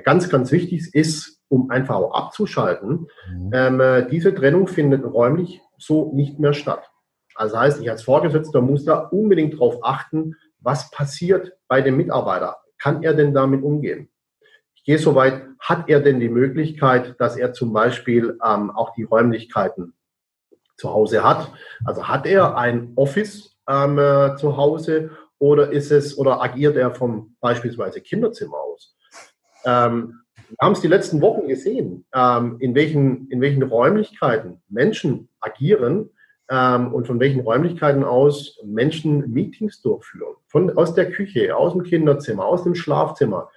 ganz, 0.01 0.29
ganz 0.29 0.53
wichtig 0.53 0.95
ist, 0.95 1.41
um 1.49 1.69
einfach 1.69 1.95
auch 1.95 2.13
abzuschalten, 2.13 3.07
mhm. 3.29 3.51
ähm, 3.53 3.81
äh, 3.81 4.07
diese 4.07 4.33
Trennung 4.33 4.67
findet 4.67 5.03
räumlich 5.03 5.59
so 5.77 6.13
nicht 6.13 6.39
mehr 6.39 6.53
statt. 6.53 6.91
Also 7.35 7.59
heißt, 7.59 7.81
ich 7.81 7.89
als 7.89 8.03
Vorgesetzter 8.03 8.61
muss 8.61 8.85
da 8.85 8.99
unbedingt 8.99 9.55
darauf 9.55 9.83
achten, 9.83 10.35
was 10.61 10.89
passiert 10.91 11.53
bei 11.67 11.81
dem 11.81 11.97
Mitarbeiter. 11.97 12.57
Kann 12.77 13.03
er 13.03 13.13
denn 13.13 13.33
damit 13.33 13.63
umgehen? 13.63 14.09
Ich 14.75 14.83
gehe 14.83 14.97
so 14.97 15.13
weit, 15.13 15.43
hat 15.59 15.89
er 15.89 15.99
denn 15.99 16.19
die 16.19 16.29
Möglichkeit, 16.29 17.15
dass 17.19 17.37
er 17.37 17.53
zum 17.53 17.73
Beispiel 17.73 18.39
ähm, 18.43 18.71
auch 18.71 18.93
die 18.95 19.03
Räumlichkeiten 19.03 19.93
zu 20.77 20.91
Hause 20.91 21.23
hat? 21.23 21.51
Also 21.85 22.07
hat 22.07 22.25
er 22.25 22.57
ein 22.57 22.93
Office 22.95 23.55
ähm, 23.69 23.99
äh, 23.99 24.35
zu 24.37 24.57
Hause 24.57 25.11
oder 25.37 25.71
ist 25.71 25.91
es 25.91 26.17
oder 26.17 26.41
agiert 26.41 26.77
er 26.77 26.95
vom 26.95 27.35
beispielsweise 27.39 28.01
Kinderzimmer 28.01 28.57
aus? 28.57 28.95
Ähm, 29.65 30.21
wir 30.49 30.57
haben 30.59 30.73
es 30.73 30.81
die 30.81 30.87
letzten 30.87 31.21
Wochen 31.21 31.47
gesehen, 31.47 32.05
ähm, 32.13 32.57
in, 32.59 32.75
welchen, 32.75 33.27
in 33.29 33.39
welchen 33.39 33.63
Räumlichkeiten 33.63 34.61
Menschen 34.67 35.29
agieren 35.39 36.09
ähm, 36.51 36.93
und 36.93 37.07
von 37.07 37.19
welchen 37.19 37.39
Räumlichkeiten 37.39 38.03
aus 38.03 38.59
Menschen 38.63 39.31
Meetings 39.31 39.81
durchführen. 39.81 40.35
Von, 40.47 40.77
aus 40.77 40.93
der 40.93 41.09
Küche, 41.09 41.55
aus 41.55 41.71
dem 41.71 41.83
Kinderzimmer, 41.83 42.45
aus 42.45 42.63
dem 42.63 42.75
Schlafzimmer. 42.75 43.49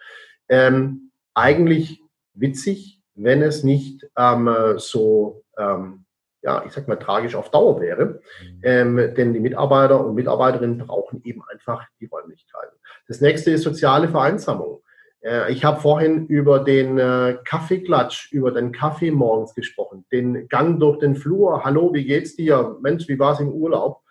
Ähm, 0.49 1.11
eigentlich 1.35 2.01
witzig, 2.35 3.01
wenn 3.17 3.43
es 3.43 3.65
nicht 3.65 4.09
ähm, 4.17 4.49
so, 4.77 5.43
ähm, 5.59 6.05
ja, 6.43 6.63
ich 6.67 6.73
sag 6.73 6.87
mal, 6.87 6.97
tragisch 6.97 7.35
auf 7.35 7.51
Dauer 7.51 7.81
wäre. 7.81 8.05
Mhm. 8.07 8.61
Ähm, 8.63 9.15
denn 9.17 9.33
die 9.33 9.41
Mitarbeiter 9.41 10.05
und 10.05 10.15
Mitarbeiterinnen 10.15 10.79
brauchen 10.79 11.21
eben 11.25 11.43
einfach 11.51 11.85
die 12.01 12.07
Räumlichkeiten. 12.07 12.77
Das 13.09 13.21
nächste 13.21 13.51
ist 13.51 13.63
soziale 13.63 14.09
Vereinsamung. 14.09 14.84
Äh, 15.25 15.53
ich 15.53 15.65
habe 15.65 15.81
vorhin 15.81 16.27
über 16.27 16.61
den 16.61 16.99
äh, 16.99 17.39
Kaffeeklatsch, 17.45 18.33
über 18.33 18.53
den 18.53 18.73
Kaffee 18.73 19.11
morgens 19.11 19.55
gesprochen, 19.55 20.05
den 20.13 20.49
Gang 20.49 20.79
durch 20.79 20.99
den 20.99 21.17
Flur. 21.17 21.65
Hallo, 21.65 21.93
wie 21.93 22.05
geht's 22.05 22.37
dir? 22.37 22.77
Mensch, 22.81 23.09
wie 23.09 23.19
war's 23.19 23.41
im 23.41 23.49
Urlaub? 23.49 24.03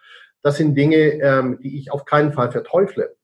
Das 0.41 0.57
sind 0.57 0.75
Dinge, 0.75 0.97
ähm, 1.21 1.59
die 1.61 1.77
ich 1.77 1.91
auf 1.91 2.05
keinen 2.05 2.33
Fall 2.33 2.51
verteufle 2.51 3.15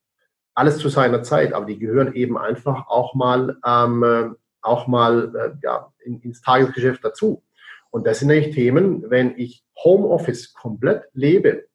alles 0.60 0.78
zu 0.78 0.90
seiner 0.90 1.24
Zeit, 1.24 1.54
aber 1.54 1.66
die 1.66 1.80
gehören 1.80 2.14
eben 2.14 2.38
einfach 2.38 2.88
auch 2.90 3.16
mal, 3.16 3.58
ähm, 3.66 4.04
äh, 4.04 4.30
auch 4.62 4.88
mal 4.88 5.34
äh, 5.34 5.52
ja, 5.64 5.94
in, 6.04 6.20
ins 6.20 6.42
Tagesgeschäft 6.42 7.04
dazu. 7.04 7.44
Und 7.92 8.06
das 8.06 8.20
sind 8.20 8.28
nämlich 8.28 8.54
Themen, 8.54 9.10
wenn 9.10 9.38
ich 9.38 9.64
Homeoffice 9.82 10.54
komplett 10.54 11.04
lebe, 11.14 11.66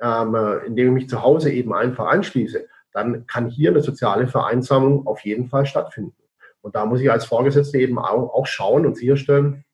ähm, 0.00 0.36
äh, 0.36 0.64
indem 0.64 0.86
ich 0.88 0.92
mich 0.92 1.08
zu 1.08 1.22
Hause 1.24 1.50
eben 1.50 1.74
einfach 1.74 2.06
anschließe, 2.06 2.68
dann 2.92 3.26
kann 3.26 3.48
hier 3.48 3.70
eine 3.70 3.82
soziale 3.82 4.26
Vereinsamung 4.28 5.06
auf 5.06 5.20
jeden 5.24 5.48
Fall 5.48 5.66
stattfinden. 5.66 6.14
Und 6.60 6.74
da 6.74 6.84
muss 6.84 7.00
ich 7.00 7.10
als 7.10 7.24
Vorgesetzte 7.24 7.78
eben 7.78 7.98
auch, 7.98 8.34
auch 8.34 8.46
schauen 8.46 8.86
und 8.86 8.96
sicherstellen, 8.96 9.64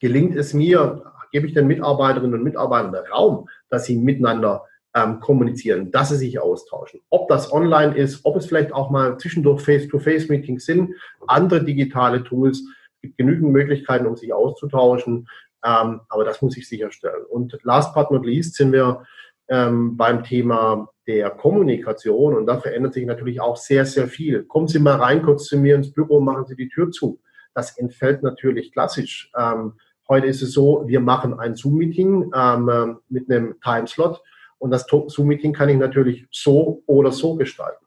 gelingt 0.00 0.36
es 0.36 0.54
mir, 0.54 1.02
gebe 1.32 1.46
ich 1.46 1.54
den 1.54 1.66
Mitarbeiterinnen 1.66 2.34
und 2.34 2.44
Mitarbeitern 2.44 2.94
Raum, 3.12 3.48
dass 3.68 3.84
sie 3.84 3.96
miteinander 3.96 4.64
ähm, 4.94 5.20
kommunizieren, 5.20 5.90
dass 5.90 6.08
sie 6.08 6.16
sich 6.16 6.40
austauschen. 6.40 7.00
Ob 7.10 7.28
das 7.28 7.52
online 7.52 7.96
ist, 7.96 8.24
ob 8.24 8.36
es 8.36 8.46
vielleicht 8.46 8.72
auch 8.72 8.90
mal 8.90 9.18
zwischendurch 9.18 9.62
Face-to-Face-Meetings 9.62 10.64
sind, 10.64 10.94
andere 11.26 11.64
digitale 11.64 12.24
Tools. 12.24 12.64
Gibt 13.00 13.16
genügend 13.16 13.52
Möglichkeiten, 13.52 14.06
um 14.06 14.16
sich 14.16 14.32
auszutauschen. 14.32 15.28
Ähm, 15.64 16.00
aber 16.08 16.24
das 16.24 16.42
muss 16.42 16.56
ich 16.56 16.68
sicherstellen. 16.68 17.24
Und 17.28 17.56
last 17.62 17.94
but 17.94 18.10
not 18.10 18.26
least 18.26 18.54
sind 18.54 18.72
wir 18.72 19.04
ähm, 19.50 19.96
beim 19.96 20.22
Thema 20.22 20.88
der 21.06 21.30
Kommunikation 21.30 22.36
und 22.36 22.46
da 22.46 22.58
verändert 22.58 22.94
sich 22.94 23.04
natürlich 23.04 23.40
auch 23.40 23.56
sehr, 23.56 23.84
sehr 23.84 24.06
viel. 24.06 24.44
Kommen 24.44 24.68
Sie 24.68 24.78
mal 24.78 24.96
rein 24.96 25.22
kurz 25.22 25.46
zu 25.46 25.58
mir 25.58 25.74
ins 25.74 25.92
Büro, 25.92 26.20
machen 26.20 26.46
Sie 26.46 26.54
die 26.54 26.68
Tür 26.68 26.90
zu. 26.92 27.20
Das 27.52 27.76
entfällt 27.76 28.22
natürlich 28.22 28.72
klassisch. 28.72 29.30
Ähm, 29.36 29.74
heute 30.08 30.28
ist 30.28 30.40
es 30.40 30.52
so, 30.52 30.84
wir 30.86 31.00
machen 31.00 31.38
ein 31.38 31.56
Zoom-Meeting 31.56 32.30
ähm, 32.34 32.98
mit 33.08 33.28
einem 33.28 33.60
Timeslot 33.60 34.22
und 34.58 34.70
das 34.70 34.86
Zoom-Meeting 34.86 35.52
kann 35.52 35.68
ich 35.68 35.78
natürlich 35.78 36.26
so 36.30 36.84
oder 36.86 37.10
so 37.10 37.34
gestalten. 37.34 37.84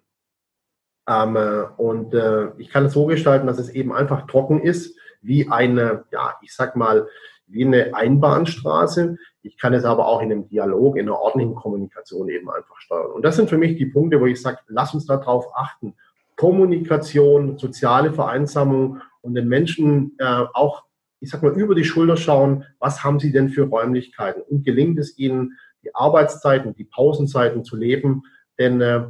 Ähm, 1.07 1.37
äh, 1.37 1.63
und 1.77 2.13
äh, 2.13 2.49
ich 2.57 2.69
kann 2.69 2.85
es 2.85 2.93
so 2.93 3.05
gestalten, 3.05 3.47
dass 3.47 3.57
es 3.59 3.69
eben 3.69 3.93
einfach 3.93 4.27
trocken 4.27 4.61
ist, 4.61 4.97
wie 5.21 5.49
eine, 5.49 6.03
ja, 6.11 6.35
ich 6.41 6.53
sag 6.53 6.75
mal, 6.75 7.07
wie 7.53 7.65
eine 7.65 7.95
Einbahnstraße. 7.95 9.17
Ich 9.43 9.57
kann 9.57 9.73
es 9.73 9.85
aber 9.85 10.07
auch 10.07 10.21
in 10.21 10.31
einem 10.31 10.47
Dialog, 10.47 10.97
in 10.97 11.07
einer 11.07 11.19
ordentlichen 11.19 11.55
Kommunikation 11.55 12.27
eben 12.29 12.49
einfach 12.49 12.79
steuern. 12.79 13.11
Und 13.11 13.23
das 13.23 13.35
sind 13.35 13.49
für 13.49 13.57
mich 13.57 13.77
die 13.77 13.85
Punkte, 13.85 14.19
wo 14.19 14.25
ich 14.25 14.41
sage, 14.41 14.57
lass 14.67 14.93
uns 14.93 15.05
darauf 15.05 15.45
achten. 15.55 15.95
Kommunikation, 16.35 17.57
soziale 17.57 18.11
Vereinsamung 18.11 19.01
und 19.21 19.35
den 19.35 19.47
Menschen 19.47 20.15
äh, 20.17 20.45
auch, 20.53 20.83
ich 21.19 21.29
sag 21.29 21.43
mal, 21.43 21.53
über 21.53 21.75
die 21.75 21.85
Schulter 21.85 22.17
schauen, 22.17 22.65
was 22.79 23.03
haben 23.03 23.19
sie 23.19 23.31
denn 23.31 23.49
für 23.49 23.63
Räumlichkeiten 23.63 24.41
und 24.41 24.65
gelingt 24.65 24.97
es 24.97 25.17
ihnen, 25.17 25.53
die 25.83 25.93
Arbeitszeiten, 25.93 26.73
die 26.73 26.85
Pausenzeiten 26.85 27.63
zu 27.63 27.75
leben. 27.75 28.23
Denn 28.57 28.81
äh, 28.81 29.05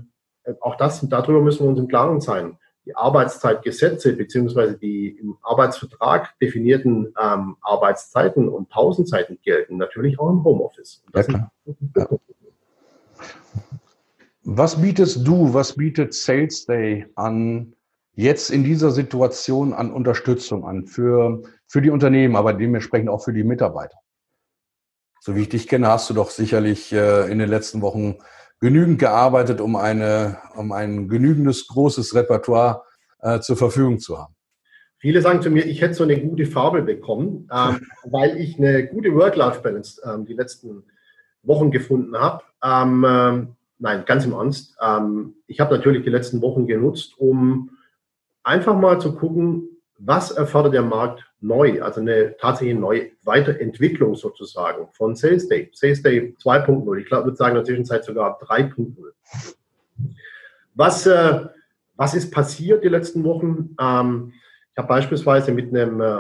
auch 0.59 0.75
das, 0.75 1.07
darüber 1.07 1.41
müssen 1.41 1.63
wir 1.63 1.69
uns 1.69 1.79
im 1.79 1.87
Klaren 1.87 2.19
sein. 2.19 2.57
Die 2.85 2.95
Arbeitszeitgesetze 2.95 4.13
beziehungsweise 4.13 4.77
die 4.77 5.17
im 5.19 5.37
Arbeitsvertrag 5.41 6.37
definierten 6.39 7.13
ähm, 7.21 7.55
Arbeitszeiten 7.61 8.49
und 8.49 8.69
Pausenzeiten 8.69 9.39
gelten 9.43 9.77
natürlich 9.77 10.19
auch 10.19 10.29
im 10.29 10.43
Homeoffice. 10.43 11.03
Ja, 11.15 11.23
klar. 11.23 11.51
Ja. 11.95 12.09
Was 14.43 14.81
bietest 14.81 15.25
du, 15.25 15.53
was 15.53 15.75
bietet 15.75 16.13
Sales 16.13 16.65
Day 16.65 17.07
an 17.15 17.73
jetzt 18.15 18.49
in 18.49 18.65
dieser 18.65 18.91
Situation 18.91 19.73
an 19.73 19.91
Unterstützung 19.91 20.65
an 20.65 20.85
für, 20.85 21.41
für 21.67 21.81
die 21.81 21.89
Unternehmen, 21.89 22.35
aber 22.35 22.53
dementsprechend 22.53 23.09
auch 23.09 23.23
für 23.23 23.33
die 23.33 23.45
Mitarbeiter? 23.45 23.97
so 25.23 25.37
wie 25.37 25.43
ich 25.43 25.49
dich 25.49 25.69
kenne, 25.69 25.87
hast 25.87 26.09
du 26.09 26.13
doch 26.13 26.29
sicherlich 26.29 26.91
äh, 26.91 27.31
in 27.31 27.39
den 27.39 27.47
letzten 27.47 27.81
Wochen 27.81 28.17
genügend 28.63 28.97
gearbeitet, 28.97 29.59
um, 29.59 29.75
eine, 29.75 30.37
um 30.55 30.71
ein 30.71 31.09
genügendes 31.09 31.67
großes 31.67 32.15
Repertoire 32.15 32.83
äh, 33.19 33.41
zur 33.41 33.57
Verfügung 33.57 33.99
zu 33.99 34.17
haben. 34.17 34.33
Viele 34.99 35.21
sagen 35.21 35.41
zu 35.41 35.49
mir, 35.49 35.65
ich 35.65 35.81
hätte 35.81 35.95
so 35.95 36.05
eine 36.05 36.17
gute 36.17 36.45
Farbe 36.45 36.81
bekommen, 36.81 37.49
ähm, 37.53 37.81
weil 38.05 38.37
ich 38.37 38.57
eine 38.57 38.87
gute 38.87 39.13
Work-Life-Balance 39.13 40.01
ähm, 40.05 40.25
die 40.25 40.33
letzten 40.33 40.83
Wochen 41.43 41.71
gefunden 41.71 42.17
habe. 42.17 42.41
Ähm, 42.63 43.05
ähm, 43.05 43.55
nein, 43.79 44.03
ganz 44.05 44.23
im 44.23 44.31
Ernst. 44.31 44.77
Ähm, 44.81 45.33
ich 45.45 45.59
habe 45.59 45.75
natürlich 45.75 46.05
die 46.05 46.09
letzten 46.09 46.41
Wochen 46.41 46.65
genutzt, 46.65 47.15
um 47.17 47.71
einfach 48.43 48.77
mal 48.77 49.01
zu 49.01 49.13
gucken, 49.13 49.72
was 50.05 50.31
erfordert 50.31 50.73
der 50.73 50.81
Markt 50.81 51.23
neu, 51.39 51.81
also 51.81 52.01
eine 52.01 52.35
tatsächliche 52.37 52.79
neue 52.79 53.11
Weiterentwicklung 53.23 54.15
sozusagen 54.15 54.89
von 54.91 55.15
Sales 55.15 55.47
Day. 55.47 55.71
Sales 55.73 56.01
Day 56.01 56.35
2.0, 56.41 56.97
ich 56.97 57.05
glaube, 57.05 57.25
würde 57.25 57.37
sagen 57.37 57.51
in 57.51 57.57
der 57.57 57.65
Zwischenzeit 57.65 58.03
sogar 58.03 58.41
3.0. 58.41 58.95
Was, 60.75 61.05
äh, 61.05 61.45
was 61.95 62.15
ist 62.15 62.31
passiert 62.31 62.83
die 62.83 62.89
letzten 62.89 63.23
Wochen? 63.23 63.75
Ähm, 63.79 64.33
ich 64.73 64.77
habe 64.77 64.87
beispielsweise 64.87 65.53
mit 65.53 65.69
einem 65.69 66.01
äh, 66.01 66.17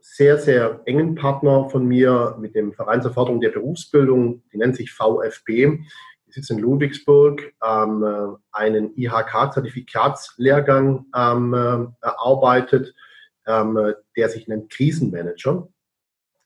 sehr, 0.00 0.38
sehr 0.38 0.80
engen 0.86 1.14
Partner 1.14 1.68
von 1.68 1.86
mir, 1.86 2.34
mit 2.40 2.54
dem 2.54 2.72
Verein 2.72 3.02
zur 3.02 3.12
Förderung 3.12 3.40
der 3.40 3.50
Berufsbildung, 3.50 4.42
die 4.52 4.58
nennt 4.58 4.76
sich 4.76 4.92
VFB, 4.92 5.48
die 5.48 5.84
sitzt 6.30 6.50
in 6.50 6.60
Ludwigsburg, 6.60 7.52
ähm, 7.66 8.04
äh, 8.04 8.28
einen 8.52 8.96
IHK-Zertifikatslehrgang 8.96 11.06
ähm, 11.14 11.52
äh, 11.52 11.86
erarbeitet 12.06 12.94
ähm, 13.48 13.94
der 14.16 14.28
sich 14.28 14.46
nennt 14.46 14.70
Krisenmanager. 14.70 15.68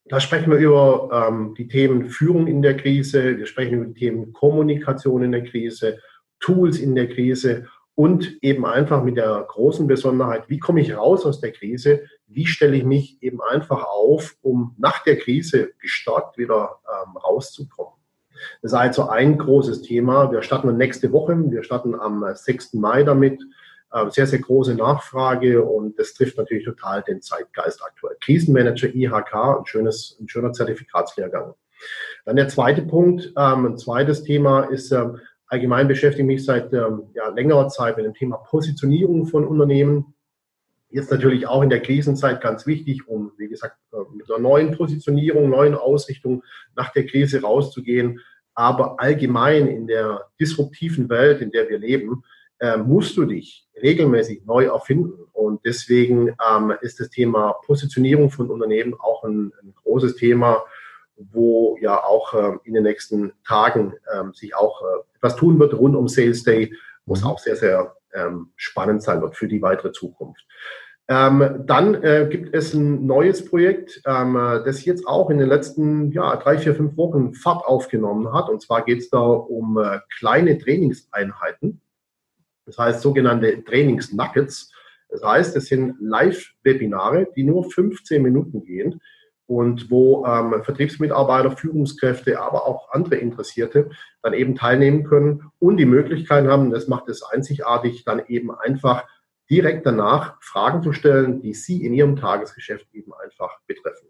Da 0.07 0.21
sprechen 0.21 0.51
wir 0.51 0.59
über 0.59 1.29
ähm, 1.29 1.55
die 1.57 1.69
Themen 1.69 2.09
Führung 2.09 2.47
in 2.47 2.63
der 2.63 2.77
Krise, 2.77 3.37
wir 3.39 3.47
sprechen 3.47 3.75
über 3.75 3.87
die 3.87 3.95
Themen 4.01 4.33
Kommunikation 4.33 5.23
in 5.23 5.33
der 5.33 5.45
Krise, 5.45 5.99
Tools 6.41 6.79
in 6.79 6.95
der 6.95 7.09
Krise 7.09 7.67
und 7.95 8.43
eben 8.43 8.67
einfach 8.67 9.05
mit 9.05 9.17
der 9.17 9.45
großen 9.49 9.87
Besonderheit, 9.87 10.49
wie 10.49 10.59
komme 10.59 10.81
ich 10.81 10.97
raus 10.97 11.25
aus 11.25 11.41
der 11.41 11.53
Krise, 11.53 12.03
wie 12.27 12.47
stelle 12.47 12.77
ich 12.77 12.85
mich 12.85 13.23
eben 13.23 13.41
einfach 13.43 13.85
auf, 13.85 14.37
um 14.43 14.75
nach 14.79 15.05
der 15.05 15.19
Krise 15.19 15.73
gestärkt 15.79 16.39
wieder 16.39 16.81
ähm, 16.89 17.17
rauszukommen. 17.17 17.93
Das 18.61 18.73
ist 18.73 18.79
also 18.79 19.09
ein 19.09 19.39
großes 19.39 19.83
Thema. 19.83 20.33
Wir 20.33 20.43
starten 20.43 20.77
nächste 20.77 21.13
Woche, 21.13 21.39
wir 21.51 21.63
starten 21.63 21.95
am 21.95 22.25
6. 22.35 22.75
Mai 22.75 23.05
damit 23.05 23.41
sehr, 24.09 24.27
sehr 24.27 24.39
große 24.39 24.75
Nachfrage 24.75 25.63
und 25.63 25.99
das 25.99 26.15
trifft 26.15 26.39
natürlich 26.39 26.65
total 26.65 27.03
den 27.03 27.21
Zeitgeist 27.21 27.83
aktuell. 27.85 28.17
Krisenmanager 28.21 28.89
IHK, 28.95 29.35
ein, 29.35 29.67
schönes, 29.67 30.17
ein 30.21 30.29
schöner 30.29 30.53
Zertifikatslehrgang. 30.53 31.55
Dann 32.25 32.37
der 32.37 32.49
zweite 32.49 32.83
Punkt, 32.83 33.33
ähm, 33.37 33.67
ein 33.67 33.79
zweites 33.79 34.23
Thema 34.23 34.63
ist, 34.65 34.93
ähm, 34.93 35.19
allgemein 35.47 35.89
beschäftige 35.89 36.23
ich 36.23 36.27
mich 36.27 36.45
seit 36.45 36.73
ähm, 36.73 37.11
ja, 37.15 37.29
längerer 37.29 37.69
Zeit 37.69 37.97
mit 37.97 38.07
dem 38.07 38.15
Thema 38.15 38.37
Positionierung 38.39 39.27
von 39.27 39.47
Unternehmen. 39.47 40.15
Jetzt 40.89 41.11
natürlich 41.11 41.47
auch 41.47 41.63
in 41.63 41.71
der 41.71 41.81
Krisenzeit 41.81 42.41
ganz 42.41 42.67
wichtig, 42.67 43.09
um, 43.09 43.33
wie 43.37 43.49
gesagt, 43.49 43.77
äh, 43.93 43.97
mit 44.15 44.31
einer 44.31 44.41
neuen 44.41 44.77
Positionierung, 44.77 45.51
neuen 45.51 45.75
Ausrichtung 45.75 46.43
nach 46.77 46.93
der 46.93 47.07
Krise 47.07 47.43
rauszugehen. 47.43 48.21
Aber 48.55 49.01
allgemein 49.01 49.67
in 49.67 49.87
der 49.87 50.27
disruptiven 50.39 51.09
Welt, 51.09 51.41
in 51.41 51.51
der 51.51 51.69
wir 51.69 51.79
leben, 51.79 52.23
äh, 52.59 52.77
musst 52.77 53.17
du 53.17 53.25
dich 53.25 53.67
regelmäßig 53.83 54.45
neu 54.47 54.67
erfinden. 54.67 55.25
Und 55.33 55.65
deswegen 55.65 56.37
ähm, 56.49 56.73
ist 56.81 57.01
das 57.01 57.11
Thema 57.11 57.55
Positionierung 57.67 58.31
von 58.31 58.51
Unternehmen 58.51 58.95
auch 58.99 59.25
ein, 59.25 59.53
ein 59.63 59.75
großes 59.83 60.17
Thema, 60.17 60.65
wo 61.17 61.77
ja 61.81 62.03
auch 62.03 62.35
äh, 62.35 62.59
in 62.65 62.75
den 62.75 62.85
nächsten 62.85 63.33
Tagen 63.47 63.95
äh, 64.07 64.33
sich 64.33 64.55
auch 64.55 64.83
äh, 64.83 65.17
etwas 65.17 65.37
tun 65.37 65.59
wird 65.59 65.75
rund 65.75 65.97
um 65.97 66.09
Sales 66.09 66.43
Day, 66.45 66.75
wo 67.07 67.15
es 67.15 67.23
mhm. 67.23 67.27
auch 67.27 67.39
sehr, 67.39 67.57
sehr 67.57 67.97
ähm, 68.15 68.53
spannend 68.57 69.03
sein 69.03 69.21
wird 69.21 69.37
für 69.37 69.49
die 69.49 69.63
weitere 69.63 69.93
Zukunft. 69.93 70.47
Ähm, 71.09 71.65
dann 71.67 71.95
äh, 72.03 72.29
gibt 72.31 72.55
es 72.55 72.75
ein 72.75 73.07
neues 73.07 73.45
Projekt, 73.45 74.01
ähm, 74.07 74.35
das 74.35 74.85
jetzt 74.85 75.07
auch 75.07 75.31
in 75.31 75.39
den 75.39 75.49
letzten 75.49 76.13
ja, 76.13 76.37
drei, 76.37 76.59
vier, 76.59 76.75
fünf 76.75 76.97
Wochen 76.97 77.35
Fahrt 77.35 77.67
aufgenommen 77.67 78.33
hat. 78.33 78.49
Und 78.49 78.63
zwar 78.63 78.85
geht 78.85 79.01
es 79.01 79.11
da 79.11 79.19
um 79.19 79.79
äh, 79.79 79.99
kleine 80.17 80.57
Trainingseinheiten. 80.59 81.81
Das 82.73 82.79
heißt 82.79 83.03
sogenannte 83.03 83.63
Trainingsnuggets. 83.65 84.73
Das 85.11 85.23
heißt, 85.23 85.57
es 85.57 85.67
sind 85.67 85.97
Live-Webinare, 86.01 87.29
die 87.37 87.45
nur 87.45 87.71
15 87.71 88.23
Minuten 88.23 88.65
gehen 88.65 88.99
und 89.45 89.91
wo 89.91 90.25
ähm, 90.25 90.63
Vertriebsmitarbeiter, 90.63 91.51
Führungskräfte, 91.51 92.41
aber 92.41 92.67
auch 92.67 92.91
andere 92.93 93.17
Interessierte 93.17 93.91
dann 94.23 94.33
eben 94.33 94.55
teilnehmen 94.55 95.05
können 95.05 95.51
und 95.59 95.77
die 95.77 95.85
Möglichkeit 95.85 96.47
haben, 96.47 96.71
das 96.71 96.89
macht 96.89 97.11
es 97.11 97.23
einzigartig, 97.23 98.05
dann 98.05 98.23
eben 98.27 98.51
einfach 98.51 99.07
direkt 99.51 99.85
danach 99.85 100.37
Fragen 100.41 100.83
zu 100.83 100.95
stellen, 100.95 101.43
die 101.43 101.53
Sie 101.53 101.85
in 101.85 101.93
Ihrem 101.93 102.17
Tagesgeschäft 102.17 102.87
eben 102.95 103.13
einfach 103.13 103.59
betreffen. 103.67 104.09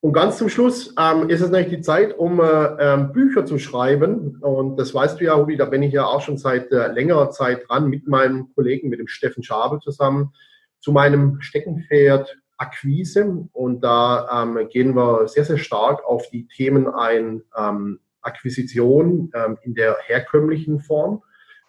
Und 0.00 0.12
ganz 0.12 0.38
zum 0.38 0.48
Schluss 0.48 0.94
ähm, 0.98 1.28
ist 1.28 1.40
es 1.40 1.50
natürlich 1.50 1.78
die 1.78 1.80
Zeit, 1.80 2.16
um 2.16 2.40
äh, 2.40 2.44
ähm, 2.44 3.12
Bücher 3.12 3.44
zu 3.44 3.58
schreiben. 3.58 4.38
Und 4.40 4.76
das 4.76 4.94
weißt 4.94 5.20
du 5.20 5.24
ja, 5.24 5.36
Hubi, 5.36 5.56
da 5.56 5.64
bin 5.64 5.82
ich 5.82 5.92
ja 5.92 6.04
auch 6.04 6.20
schon 6.20 6.38
seit 6.38 6.70
äh, 6.70 6.86
längerer 6.92 7.30
Zeit 7.30 7.68
dran 7.68 7.88
mit 7.88 8.06
meinem 8.06 8.54
Kollegen, 8.54 8.90
mit 8.90 9.00
dem 9.00 9.08
Steffen 9.08 9.42
Schabe 9.42 9.80
zusammen, 9.80 10.32
zu 10.78 10.92
meinem 10.92 11.40
Steckenpferd 11.40 12.38
Akquise. 12.58 13.48
Und 13.52 13.80
da 13.80 14.44
ähm, 14.44 14.68
gehen 14.68 14.94
wir 14.94 15.26
sehr, 15.26 15.44
sehr 15.44 15.58
stark 15.58 16.04
auf 16.04 16.28
die 16.30 16.46
Themen 16.46 16.88
ein, 16.88 17.42
ähm, 17.56 17.98
Akquisition 18.28 19.30
ähm, 19.34 19.58
in 19.62 19.74
der 19.74 19.96
herkömmlichen 20.04 20.80
Form, 20.80 21.22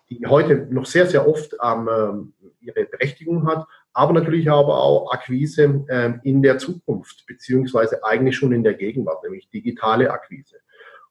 die 0.10 0.26
heute 0.28 0.68
noch 0.72 0.86
sehr, 0.86 1.06
sehr 1.06 1.28
oft 1.28 1.56
ähm, 1.64 2.34
ihre 2.60 2.86
Berechtigung 2.86 3.48
hat, 3.48 3.66
aber 4.00 4.14
natürlich 4.14 4.50
aber 4.50 4.82
auch 4.82 5.12
Akquise 5.12 5.86
ähm, 5.90 6.22
in 6.24 6.42
der 6.42 6.58
Zukunft, 6.58 7.26
beziehungsweise 7.28 8.02
eigentlich 8.06 8.38
schon 8.38 8.54
in 8.54 8.64
der 8.64 8.76
Gegenwart, 8.76 9.24
nämlich 9.24 9.50
digitale 9.50 10.10
Akquise. 10.10 10.56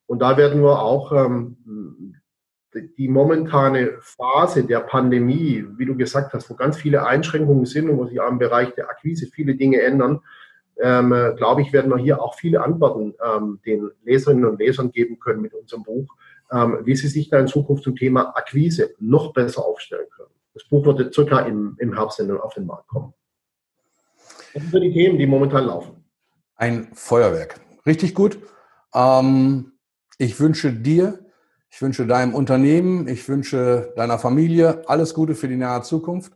Und 0.07 0.21
da 0.21 0.39
werden 0.39 0.63
wir 0.63 0.81
auch 0.81 1.13
ähm, 1.13 2.15
die 2.97 3.09
momentane 3.09 3.99
Phase 4.01 4.65
der 4.65 4.81
Pandemie, 4.81 5.67
wie 5.77 5.85
du 5.85 5.97
gesagt 5.97 6.33
hast, 6.33 6.49
wo 6.49 6.55
ganz 6.55 6.79
viele 6.79 7.07
Einschränkungen 7.07 7.67
sind 7.67 7.91
und 7.91 7.99
wo 7.99 8.07
sich 8.07 8.21
auch 8.21 8.31
im 8.31 8.39
Bereich 8.39 8.75
der 8.75 8.89
Akquise 8.89 9.27
viele 9.27 9.55
Dinge 9.55 9.83
ändern, 9.83 10.21
ähm, 10.81 11.15
glaube 11.37 11.61
ich, 11.61 11.75
werden 11.75 11.91
wir 11.91 11.99
hier 11.99 12.23
auch 12.23 12.37
viele 12.37 12.63
Antworten 12.63 13.13
ähm, 13.23 13.61
den 13.67 13.91
Leserinnen 14.05 14.47
und 14.47 14.61
Lesern 14.61 14.93
geben 14.93 15.19
können 15.19 15.43
mit 15.43 15.53
unserem 15.53 15.83
Buch, 15.83 16.07
ähm, 16.51 16.79
wie 16.85 16.97
sie 16.97 17.09
sich 17.09 17.29
da 17.29 17.39
in 17.39 17.49
Zukunft 17.49 17.83
zum 17.85 17.97
Thema 17.97 18.35
Akquise 18.35 18.95
noch 18.99 19.35
besser 19.35 19.63
aufstellen 19.67 20.09
können. 20.17 20.38
Das 20.59 20.69
Buch 20.69 20.85
wird 20.85 21.15
circa 21.15 21.41
im, 21.41 21.77
im 21.79 21.95
Herbst 21.95 22.21
auf 22.21 22.55
den 22.55 22.67
Markt 22.67 22.89
kommen. 22.89 23.15
Das 24.55 24.63
sind 24.65 24.83
die 24.83 24.93
Themen, 24.93 25.19
die 25.19 25.27
momentan 25.27 25.67
laufen. 25.67 26.05
Ein 26.57 26.89
Feuerwerk. 26.95 27.61
Richtig 27.87 28.15
gut. 28.15 28.39
Ähm, 28.93 29.73
ich 30.19 30.41
wünsche 30.41 30.73
dir, 30.73 31.21
ich 31.71 31.81
wünsche 31.81 32.07
deinem 32.07 32.35
Unternehmen, 32.35 33.07
ich 33.07 33.29
wünsche 33.29 33.93
deiner 33.95 34.19
Familie 34.19 34.83
alles 34.89 35.15
Gute 35.15 35.37
für 35.37 35.47
die 35.47 35.57
nahe 35.57 35.83
Zukunft. 35.83 36.33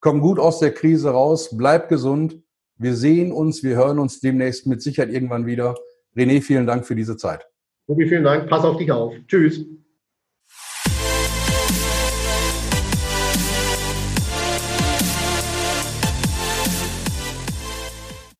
Komm 0.00 0.20
gut 0.20 0.38
aus 0.38 0.58
der 0.58 0.72
Krise 0.72 1.10
raus, 1.10 1.50
bleib 1.56 1.90
gesund. 1.90 2.40
Wir 2.78 2.94
sehen 2.94 3.32
uns, 3.32 3.62
wir 3.62 3.76
hören 3.76 3.98
uns 3.98 4.20
demnächst 4.20 4.66
mit 4.66 4.80
Sicherheit 4.80 5.10
irgendwann 5.12 5.44
wieder. 5.44 5.74
René, 6.16 6.40
vielen 6.40 6.66
Dank 6.66 6.86
für 6.86 6.94
diese 6.94 7.16
Zeit. 7.16 7.46
Ruby, 7.88 8.08
vielen 8.08 8.24
Dank. 8.24 8.48
Pass 8.48 8.64
auf 8.64 8.78
dich 8.78 8.90
auf. 8.90 9.14
Tschüss. 9.26 9.66